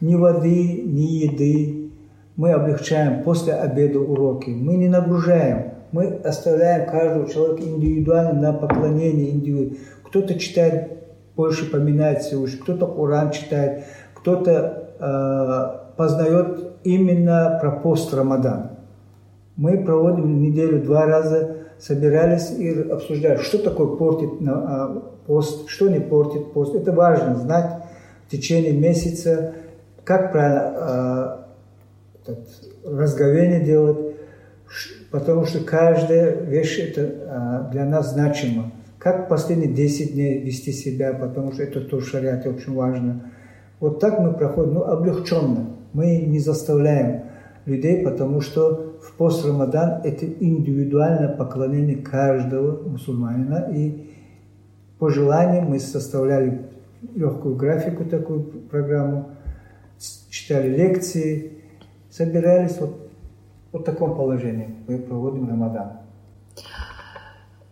Ни 0.00 0.14
воды, 0.14 0.82
ни 0.82 1.24
еды. 1.24 1.90
Мы 2.36 2.52
облегчаем 2.52 3.22
после 3.22 3.54
обеда 3.54 4.00
уроки. 4.00 4.50
Мы 4.50 4.74
не 4.74 4.88
нагружаем 4.88 5.74
мы 5.94 6.06
оставляем 6.24 6.90
каждого 6.90 7.30
человека 7.30 7.62
индивидуально 7.62 8.32
на 8.32 8.52
поклонение 8.52 9.30
индивиду. 9.30 9.76
Кто-то 10.02 10.36
читает 10.40 10.90
больше, 11.36 11.70
поминает 11.70 12.22
Всевышний, 12.22 12.58
кто-то 12.58 12.88
Коран 12.88 13.30
читает, 13.30 13.84
кто-то 14.14 14.88
э, 14.98 15.96
познает 15.96 16.72
именно 16.82 17.58
про 17.60 17.70
пост 17.70 18.12
Рамадан. 18.12 18.70
Мы 19.56 19.84
проводим 19.84 20.42
неделю 20.42 20.82
два 20.82 21.06
раза, 21.06 21.58
собирались 21.78 22.50
и 22.50 22.70
обсуждали, 22.90 23.36
что 23.36 23.58
такое 23.58 23.96
портит 23.96 24.30
э, 24.44 25.00
пост, 25.28 25.68
что 25.68 25.88
не 25.88 26.00
портит 26.00 26.52
пост. 26.52 26.74
Это 26.74 26.90
важно 26.90 27.36
знать 27.36 27.84
в 28.26 28.32
течение 28.32 28.72
месяца, 28.72 29.54
как 30.04 30.32
правильно 30.32 31.44
э, 32.26 32.34
разговение 32.84 33.60
делать, 33.60 34.16
потому 35.10 35.44
что 35.44 35.60
каждая 35.60 36.40
вещь 36.40 36.78
это 36.78 37.10
а, 37.26 37.70
для 37.70 37.84
нас 37.84 38.12
значима. 38.12 38.72
Как 38.98 39.28
последние 39.28 39.72
10 39.72 40.14
дней 40.14 40.42
вести 40.42 40.72
себя, 40.72 41.12
потому 41.12 41.52
что 41.52 41.62
это 41.62 41.80
тоже 41.82 42.06
в 42.06 42.08
шариате 42.08 42.48
очень 42.48 42.74
важно. 42.74 43.30
Вот 43.80 44.00
так 44.00 44.18
мы 44.18 44.32
проходим, 44.32 44.74
ну, 44.74 44.84
облегченно. 44.84 45.66
Мы 45.92 46.16
не 46.22 46.38
заставляем 46.38 47.24
людей, 47.66 48.02
потому 48.02 48.40
что 48.40 48.96
в 49.02 49.12
пост 49.12 49.44
Рамадан 49.46 50.00
это 50.04 50.26
индивидуальное 50.26 51.28
поклонение 51.28 51.98
каждого 51.98 52.88
мусульманина. 52.88 53.68
И 53.74 54.10
по 54.98 55.10
желанию 55.10 55.62
мы 55.62 55.78
составляли 55.78 56.62
легкую 57.14 57.56
графику, 57.56 58.04
такую 58.04 58.44
программу, 58.70 59.33
читали 60.34 60.68
лекции, 60.68 61.52
собирались 62.10 62.78
вот 62.80 63.04
вот 63.70 63.82
в 63.82 63.84
таком 63.84 64.16
положении 64.16 64.74
мы 64.86 64.98
проводим 64.98 65.48
Рамадан. 65.48 65.98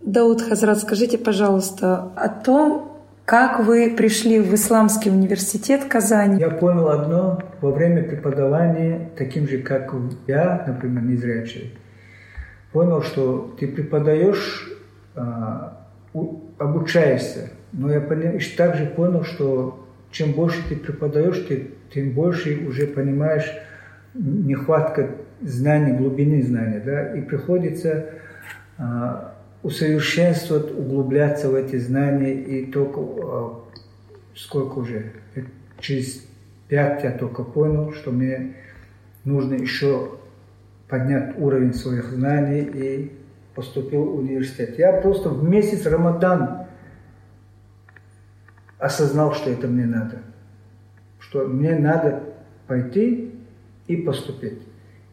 Дауд 0.01 0.43
Хазрат, 0.43 0.79
скажите, 0.79 1.17
пожалуйста, 1.17 2.11
о 2.17 2.29
том, 2.29 2.99
как 3.25 3.61
вы 3.61 3.95
пришли 3.97 4.41
в 4.41 4.53
Исламский 4.53 5.11
университет 5.11 5.85
Казани? 5.85 6.41
Я 6.41 6.51
понял 6.51 6.89
одно. 6.89 7.41
Во 7.61 7.71
время 7.71 8.03
преподавания, 8.03 9.11
таким 9.17 9.47
же, 9.47 9.59
как 9.59 9.95
я, 10.27 10.65
например, 10.67 11.05
незрячий, 11.05 11.79
понял, 12.73 13.03
что 13.03 13.55
ты 13.59 13.69
преподаешь, 13.69 14.73
а, 15.15 15.87
обучаешься. 16.59 17.51
Но 17.73 17.93
я 17.93 18.01
также 18.57 18.87
понял, 18.87 19.23
что 19.23 19.82
чем 20.13 20.33
больше 20.33 20.63
ты 20.69 20.77
преподаешь, 20.77 21.39
ты, 21.49 21.71
тем 21.93 22.11
больше 22.11 22.65
уже 22.69 22.87
понимаешь 22.87 23.51
нехватка 24.15 25.11
знаний, 25.41 25.97
глубины 25.97 26.43
знания, 26.43 26.81
да, 26.85 27.17
и 27.17 27.23
приходится 27.23 28.11
а, 28.79 29.35
усовершенствовать, 29.63 30.71
углубляться 30.71 31.49
в 31.49 31.55
эти 31.55 31.77
знания, 31.77 32.35
и 32.35 32.71
только 32.71 33.01
а, 33.01 33.65
сколько 34.37 34.79
уже, 34.79 35.13
через 35.81 36.27
пять 36.69 37.03
я 37.03 37.13
только 37.13 37.43
понял, 37.43 37.93
что 37.93 38.13
мне 38.13 38.55
нужно 39.25 39.55
еще 39.55 40.19
поднять 40.89 41.39
уровень 41.39 41.73
своих 41.73 42.11
знаний 42.11 42.61
и 42.61 43.13
поступил 43.55 44.05
в 44.05 44.17
университет. 44.17 44.79
Я 44.79 44.93
просто 44.93 45.31
в 45.31 45.43
месяц 45.49 45.87
Рамадан 45.87 46.62
осознал, 48.83 49.33
что 49.33 49.49
это 49.49 49.69
мне 49.69 49.87
надо. 49.87 50.19
Что 51.21 51.47
мне 51.47 51.79
надо 51.79 52.23
пойти 52.67 53.33
и 53.87 53.97
поступить 53.97 54.61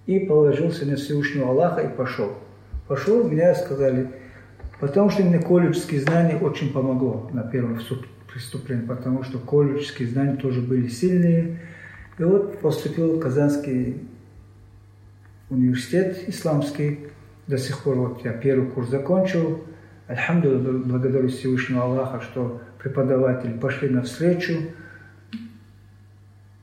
и 0.07 0.19
положился 0.19 0.87
на 0.87 0.95
Всевышнего 0.95 1.49
Аллаха 1.49 1.81
и 1.81 1.95
пошел. 1.95 2.33
Пошел, 2.87 3.23
мне 3.23 3.53
сказали, 3.53 4.09
потому 4.79 5.11
что 5.11 5.21
мне 5.21 5.37
колледжские 5.37 6.01
знания 6.01 6.35
очень 6.35 6.73
помогло 6.73 7.29
на 7.31 7.43
первом 7.43 7.79
преступлении, 8.27 8.85
потому 8.85 9.21
что 9.23 9.37
колледжские 9.37 10.07
знания 10.07 10.35
тоже 10.35 10.61
были 10.61 10.87
сильные. 10.87 11.59
И 12.17 12.23
вот 12.23 12.59
поступил 12.59 13.17
в 13.17 13.19
Казанский 13.19 14.01
университет 15.51 16.27
исламский. 16.27 17.09
До 17.45 17.59
сих 17.59 17.83
пор 17.83 17.95
вот 17.95 18.25
я 18.25 18.33
первый 18.33 18.67
курс 18.67 18.89
закончил. 18.89 19.63
Альхамдулилlah, 20.09 20.85
благодарю 20.85 21.27
Всевышнего 21.29 21.83
Аллаха, 21.83 22.19
что 22.19 22.61
преподаватели 22.79 23.53
пошли 23.53 23.89
навстречу. 23.89 24.53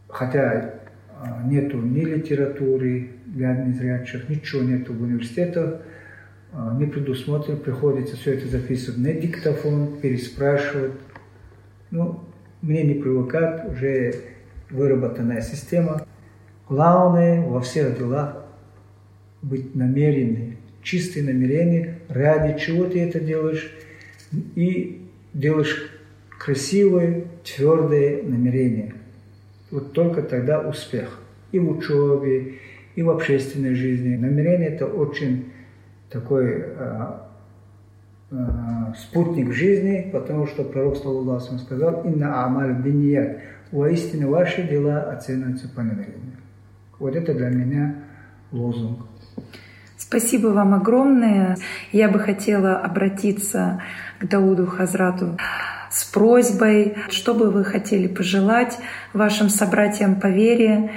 Хотя 0.08 0.74
а, 1.20 1.44
нету 1.44 1.78
ни 1.78 2.00
литературы 2.00 3.10
для 3.26 3.54
незрячих, 3.54 4.28
ничего 4.28 4.62
нету 4.62 4.94
в 4.94 5.02
университетах, 5.02 5.80
а, 6.52 6.74
не 6.76 6.86
предусмотрено, 6.86 7.56
приходится 7.56 8.16
все 8.16 8.34
это 8.34 8.48
записывать 8.48 8.98
на 8.98 9.12
диктофон, 9.12 10.00
переспрашивать. 10.00 10.94
Ну, 11.92 12.24
мне 12.62 12.82
не 12.82 12.94
привыкать, 12.94 13.70
уже 13.70 14.14
выработанная 14.70 15.40
система. 15.40 16.04
Главное 16.68 17.46
во 17.46 17.60
всех 17.60 17.96
делах 17.96 18.44
быть 19.40 19.76
намеренным, 19.76 20.56
чистые 20.86 21.24
намерения, 21.24 21.98
ради 22.08 22.58
чего 22.60 22.84
ты 22.86 23.00
это 23.00 23.18
делаешь, 23.18 23.72
и 24.54 25.04
делаешь 25.34 25.90
красивое, 26.38 27.24
твердое 27.42 28.22
намерение. 28.22 28.94
Вот 29.72 29.92
только 29.92 30.22
тогда 30.22 30.60
успех. 30.60 31.20
И 31.50 31.58
в 31.58 31.76
учебе, 31.76 32.54
и 32.94 33.02
в 33.02 33.10
общественной 33.10 33.74
жизни. 33.74 34.14
Намерение– 34.14 34.68
это 34.74 34.86
очень 34.86 35.46
такой 36.08 36.62
а, 36.62 37.30
а, 38.30 38.94
спутник 38.96 39.52
жизни, 39.52 40.08
потому 40.12 40.46
что 40.46 40.62
пророк, 40.62 40.96
саллаху 40.96 41.58
сказал, 41.58 42.04
«Инна 42.04 42.44
амаль 42.44 42.80
биньят»– 42.80 43.40
«Воистину 43.72 44.30
ваши 44.30 44.62
дела 44.62 45.02
оцениваются 45.10 45.68
по 45.68 45.82
намерению». 45.82 46.36
Вот 47.00 47.16
это 47.16 47.34
для 47.34 47.48
меня 47.48 47.96
лозунг. 48.52 49.00
Спасибо 50.08 50.48
вам 50.48 50.72
огромное. 50.72 51.56
Я 51.90 52.08
бы 52.08 52.20
хотела 52.20 52.76
обратиться 52.76 53.82
к 54.20 54.28
Дауду 54.28 54.64
Хазрату 54.64 55.36
с 55.90 56.04
просьбой, 56.04 56.94
что 57.10 57.34
бы 57.34 57.50
вы 57.50 57.64
хотели 57.64 58.06
пожелать 58.06 58.78
вашим 59.12 59.48
собратьям 59.48 60.20
по 60.20 60.28
вере 60.28 60.92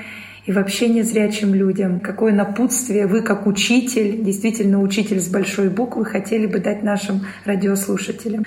и 0.45 0.51
вообще 0.51 0.89
незрячим 0.89 1.55
людям? 1.55 1.99
Какое 1.99 2.33
напутствие 2.33 3.07
вы, 3.07 3.23
как 3.23 3.47
учитель, 3.47 4.23
действительно 4.23 4.79
учитель 4.79 5.19
с 5.19 5.27
большой 5.27 5.69
буквы, 5.69 6.05
хотели 6.05 6.45
бы 6.45 6.59
дать 6.59 6.83
нашим 6.83 7.21
радиослушателям? 7.45 8.45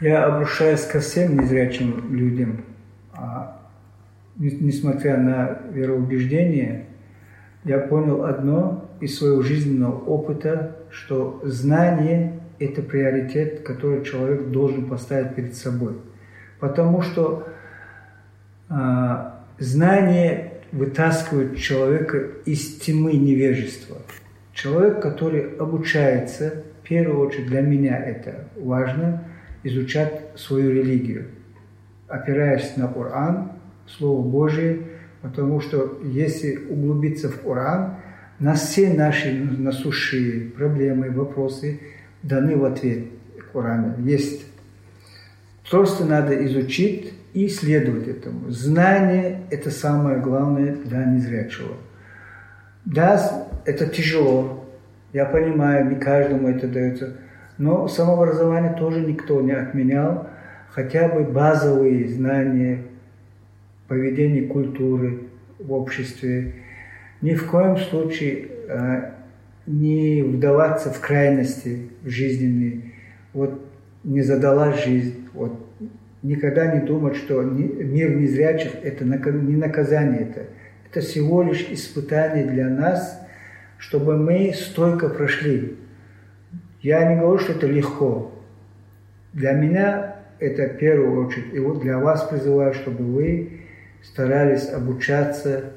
Я 0.00 0.24
обращаюсь 0.24 0.84
ко 0.84 0.98
всем 0.98 1.38
незрячим 1.38 2.12
людям. 2.12 2.64
А, 3.14 3.56
несмотря 4.36 5.16
на 5.16 5.58
вероубеждение, 5.70 6.86
я 7.62 7.78
понял 7.78 8.24
одно 8.24 8.88
из 9.02 9.18
своего 9.18 9.42
жизненного 9.42 9.98
опыта, 10.04 10.76
что 10.90 11.40
знание– 11.44 12.40
это 12.60 12.82
приоритет, 12.82 13.62
который 13.62 14.04
человек 14.04 14.48
должен 14.50 14.88
поставить 14.88 15.34
перед 15.34 15.56
собой. 15.56 15.94
Потому 16.60 17.02
что 17.02 17.48
а, 18.68 19.44
знание 19.58 20.60
вытаскивает 20.70 21.58
человека 21.58 22.28
из 22.44 22.78
тьмы 22.78 23.14
невежества. 23.14 23.96
Человек, 24.52 25.02
который 25.02 25.56
обучается, 25.56 26.62
в 26.82 26.88
первую 26.88 27.26
очередь 27.26 27.48
для 27.48 27.60
меня 27.60 27.98
это 27.98 28.46
важно, 28.56 29.24
изучать 29.64 30.30
свою 30.36 30.70
религию, 30.70 31.26
опираясь 32.06 32.76
на 32.76 32.86
Коран, 32.86 33.52
Слово 33.88 34.26
Божие, 34.26 34.78
потому 35.22 35.60
что 35.60 35.98
если 36.04 36.56
углубиться 36.68 37.28
в 37.28 37.40
Коран, 37.40 37.96
на 38.42 38.54
все 38.54 38.92
наши 38.92 39.32
насущие 39.32 40.50
проблемы, 40.50 41.10
вопросы 41.10 41.80
даны 42.24 42.56
в 42.56 42.64
ответ 42.64 43.04
Корана. 43.52 43.94
Есть. 44.00 44.44
Просто 45.70 46.04
надо 46.04 46.44
изучить 46.46 47.14
и 47.34 47.48
следовать 47.48 48.08
этому. 48.08 48.50
Знание– 48.50 49.42
это 49.50 49.70
самое 49.70 50.18
главное 50.18 50.74
для 50.74 51.04
незрячего. 51.04 51.76
Да, 52.84 53.46
это 53.64 53.86
тяжело, 53.86 54.64
я 55.12 55.24
понимаю, 55.24 55.88
не 55.88 55.94
каждому 55.94 56.48
это 56.48 56.66
дается, 56.66 57.18
но 57.58 57.86
самообразование 57.86 58.74
тоже 58.74 59.02
никто 59.02 59.40
не 59.40 59.52
отменял, 59.52 60.28
хотя 60.70 61.08
бы 61.08 61.22
базовые 61.22 62.08
знания 62.08 62.82
поведения 63.86 64.48
культуры 64.48 65.28
в 65.60 65.72
обществе. 65.72 66.54
Ни 67.22 67.34
в 67.34 67.46
коем 67.46 67.76
случае 67.78 68.48
а, 68.68 69.14
не 69.66 70.22
вдаваться 70.22 70.90
в 70.90 71.00
крайности 71.00 71.90
жизненные. 72.04 72.92
Вот 73.32 73.64
не 74.04 74.22
задалась 74.22 74.84
жизнь, 74.84 75.28
вот 75.32 75.52
никогда 76.22 76.74
не 76.74 76.84
думать, 76.84 77.16
что 77.16 77.42
мир 77.42 78.16
незрячих– 78.16 78.72
это 78.82 79.04
не 79.04 79.56
наказание, 79.56 80.22
это, 80.22 80.46
это 80.90 81.00
всего 81.00 81.42
лишь 81.42 81.68
испытание 81.70 82.44
для 82.44 82.68
нас, 82.68 83.20
чтобы 83.78 84.16
мы 84.16 84.52
стойко 84.52 85.08
прошли. 85.08 85.76
Я 86.80 87.08
не 87.08 87.20
говорю, 87.20 87.38
что 87.38 87.52
это 87.52 87.68
легко. 87.68 88.32
Для 89.32 89.52
меня 89.52 90.16
это 90.40 90.74
в 90.74 90.78
первую 90.78 91.26
очередь. 91.26 91.54
И 91.54 91.60
вот 91.60 91.80
для 91.80 91.98
вас 91.98 92.24
призываю, 92.24 92.74
чтобы 92.74 93.04
вы 93.04 93.60
старались 94.02 94.68
обучаться 94.68 95.72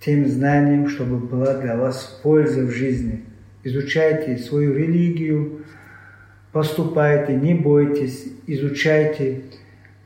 тем 0.00 0.26
знаниям, 0.26 0.88
чтобы 0.88 1.18
была 1.18 1.54
для 1.54 1.76
вас 1.76 2.20
польза 2.22 2.62
в 2.62 2.70
жизни. 2.70 3.22
Изучайте 3.64 4.36
свою 4.38 4.74
религию, 4.74 5.62
поступайте, 6.52 7.34
не 7.34 7.54
бойтесь, 7.54 8.26
изучайте, 8.46 9.42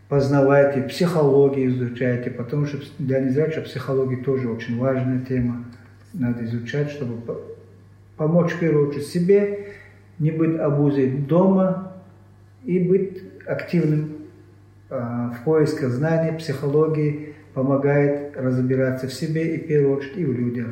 познавайте, 0.08 0.82
психологию 0.82 1.70
изучайте, 1.70 2.30
потому 2.30 2.66
что 2.66 2.78
для 2.98 3.20
незрячих 3.20 3.64
психология 3.64 4.16
тоже 4.16 4.48
очень 4.48 4.78
важная 4.78 5.24
тема. 5.24 5.64
Надо 6.12 6.44
изучать, 6.44 6.90
чтобы 6.90 7.16
помочь 8.16 8.52
в 8.52 8.58
первую 8.58 8.88
очередь 8.88 9.06
себе, 9.06 9.68
не 10.18 10.30
быть 10.30 10.58
обузой 10.58 11.10
дома 11.10 12.02
и 12.64 12.78
быть 12.78 13.22
активным 13.46 14.16
а, 14.90 15.30
в 15.30 15.44
поисках 15.44 15.90
знаний, 15.90 16.36
психологии, 16.36 17.29
помогает 17.54 18.36
разбираться 18.36 19.06
в 19.08 19.12
себе 19.12 19.54
и 19.54 19.64
в 19.64 19.66
первую 19.66 19.98
очередь 19.98 20.16
и 20.16 20.24
в 20.24 20.32
людях. 20.32 20.68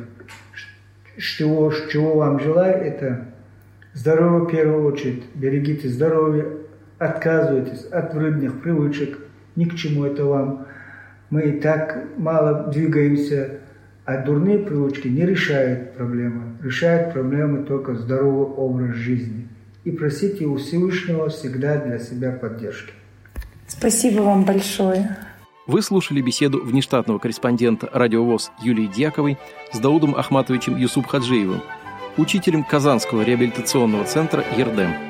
Чего, 1.17 1.71
чего 1.91 2.15
вам 2.15 2.39
желаю, 2.39 2.75
это 2.75 3.29
Здоровье 3.93 4.45
в 4.45 4.51
первую 4.51 4.85
очередь. 4.85 5.23
Берегите 5.33 5.89
здоровье, 5.89 6.45
отказывайтесь 6.99 7.85
от 7.85 8.13
вредных 8.13 8.61
привычек. 8.61 9.17
Ни 9.55 9.65
к 9.65 9.75
чему 9.75 10.05
это 10.05 10.25
вам. 10.25 10.67
Мы 11.29 11.41
и 11.41 11.59
так 11.59 12.05
мало 12.17 12.71
двигаемся, 12.71 13.59
а 14.05 14.23
дурные 14.23 14.59
привычки 14.59 15.07
не 15.07 15.25
решают 15.25 15.95
проблемы. 15.95 16.57
Решают 16.63 17.13
проблемы 17.13 17.65
только 17.65 17.95
здоровый 17.95 18.45
образ 18.45 18.95
жизни. 18.95 19.47
И 19.83 19.91
просите 19.91 20.45
у 20.45 20.57
Всевышнего 20.57 21.29
всегда 21.29 21.77
для 21.77 21.97
себя 21.97 22.31
поддержки. 22.31 22.93
Спасибо 23.67 24.21
вам 24.21 24.45
большое. 24.45 25.17
Вы 25.69 25.83
слушали 25.83 26.19
беседу 26.19 26.65
внештатного 26.65 27.19
корреспондента 27.19 27.91
радиовоз 27.93 28.51
Юлии 28.59 28.87
Дьяковой 28.87 29.37
с 29.71 29.77
Даудом 29.77 30.15
Ахматовичем 30.15 30.75
Юсуп 30.75 31.05
Хаджиевым– 31.05 31.61
учителем 32.17 32.63
Казанского 32.63 33.21
реабилитационного 33.21 34.03
центра 34.05 34.43
«Ердем». 34.57 35.08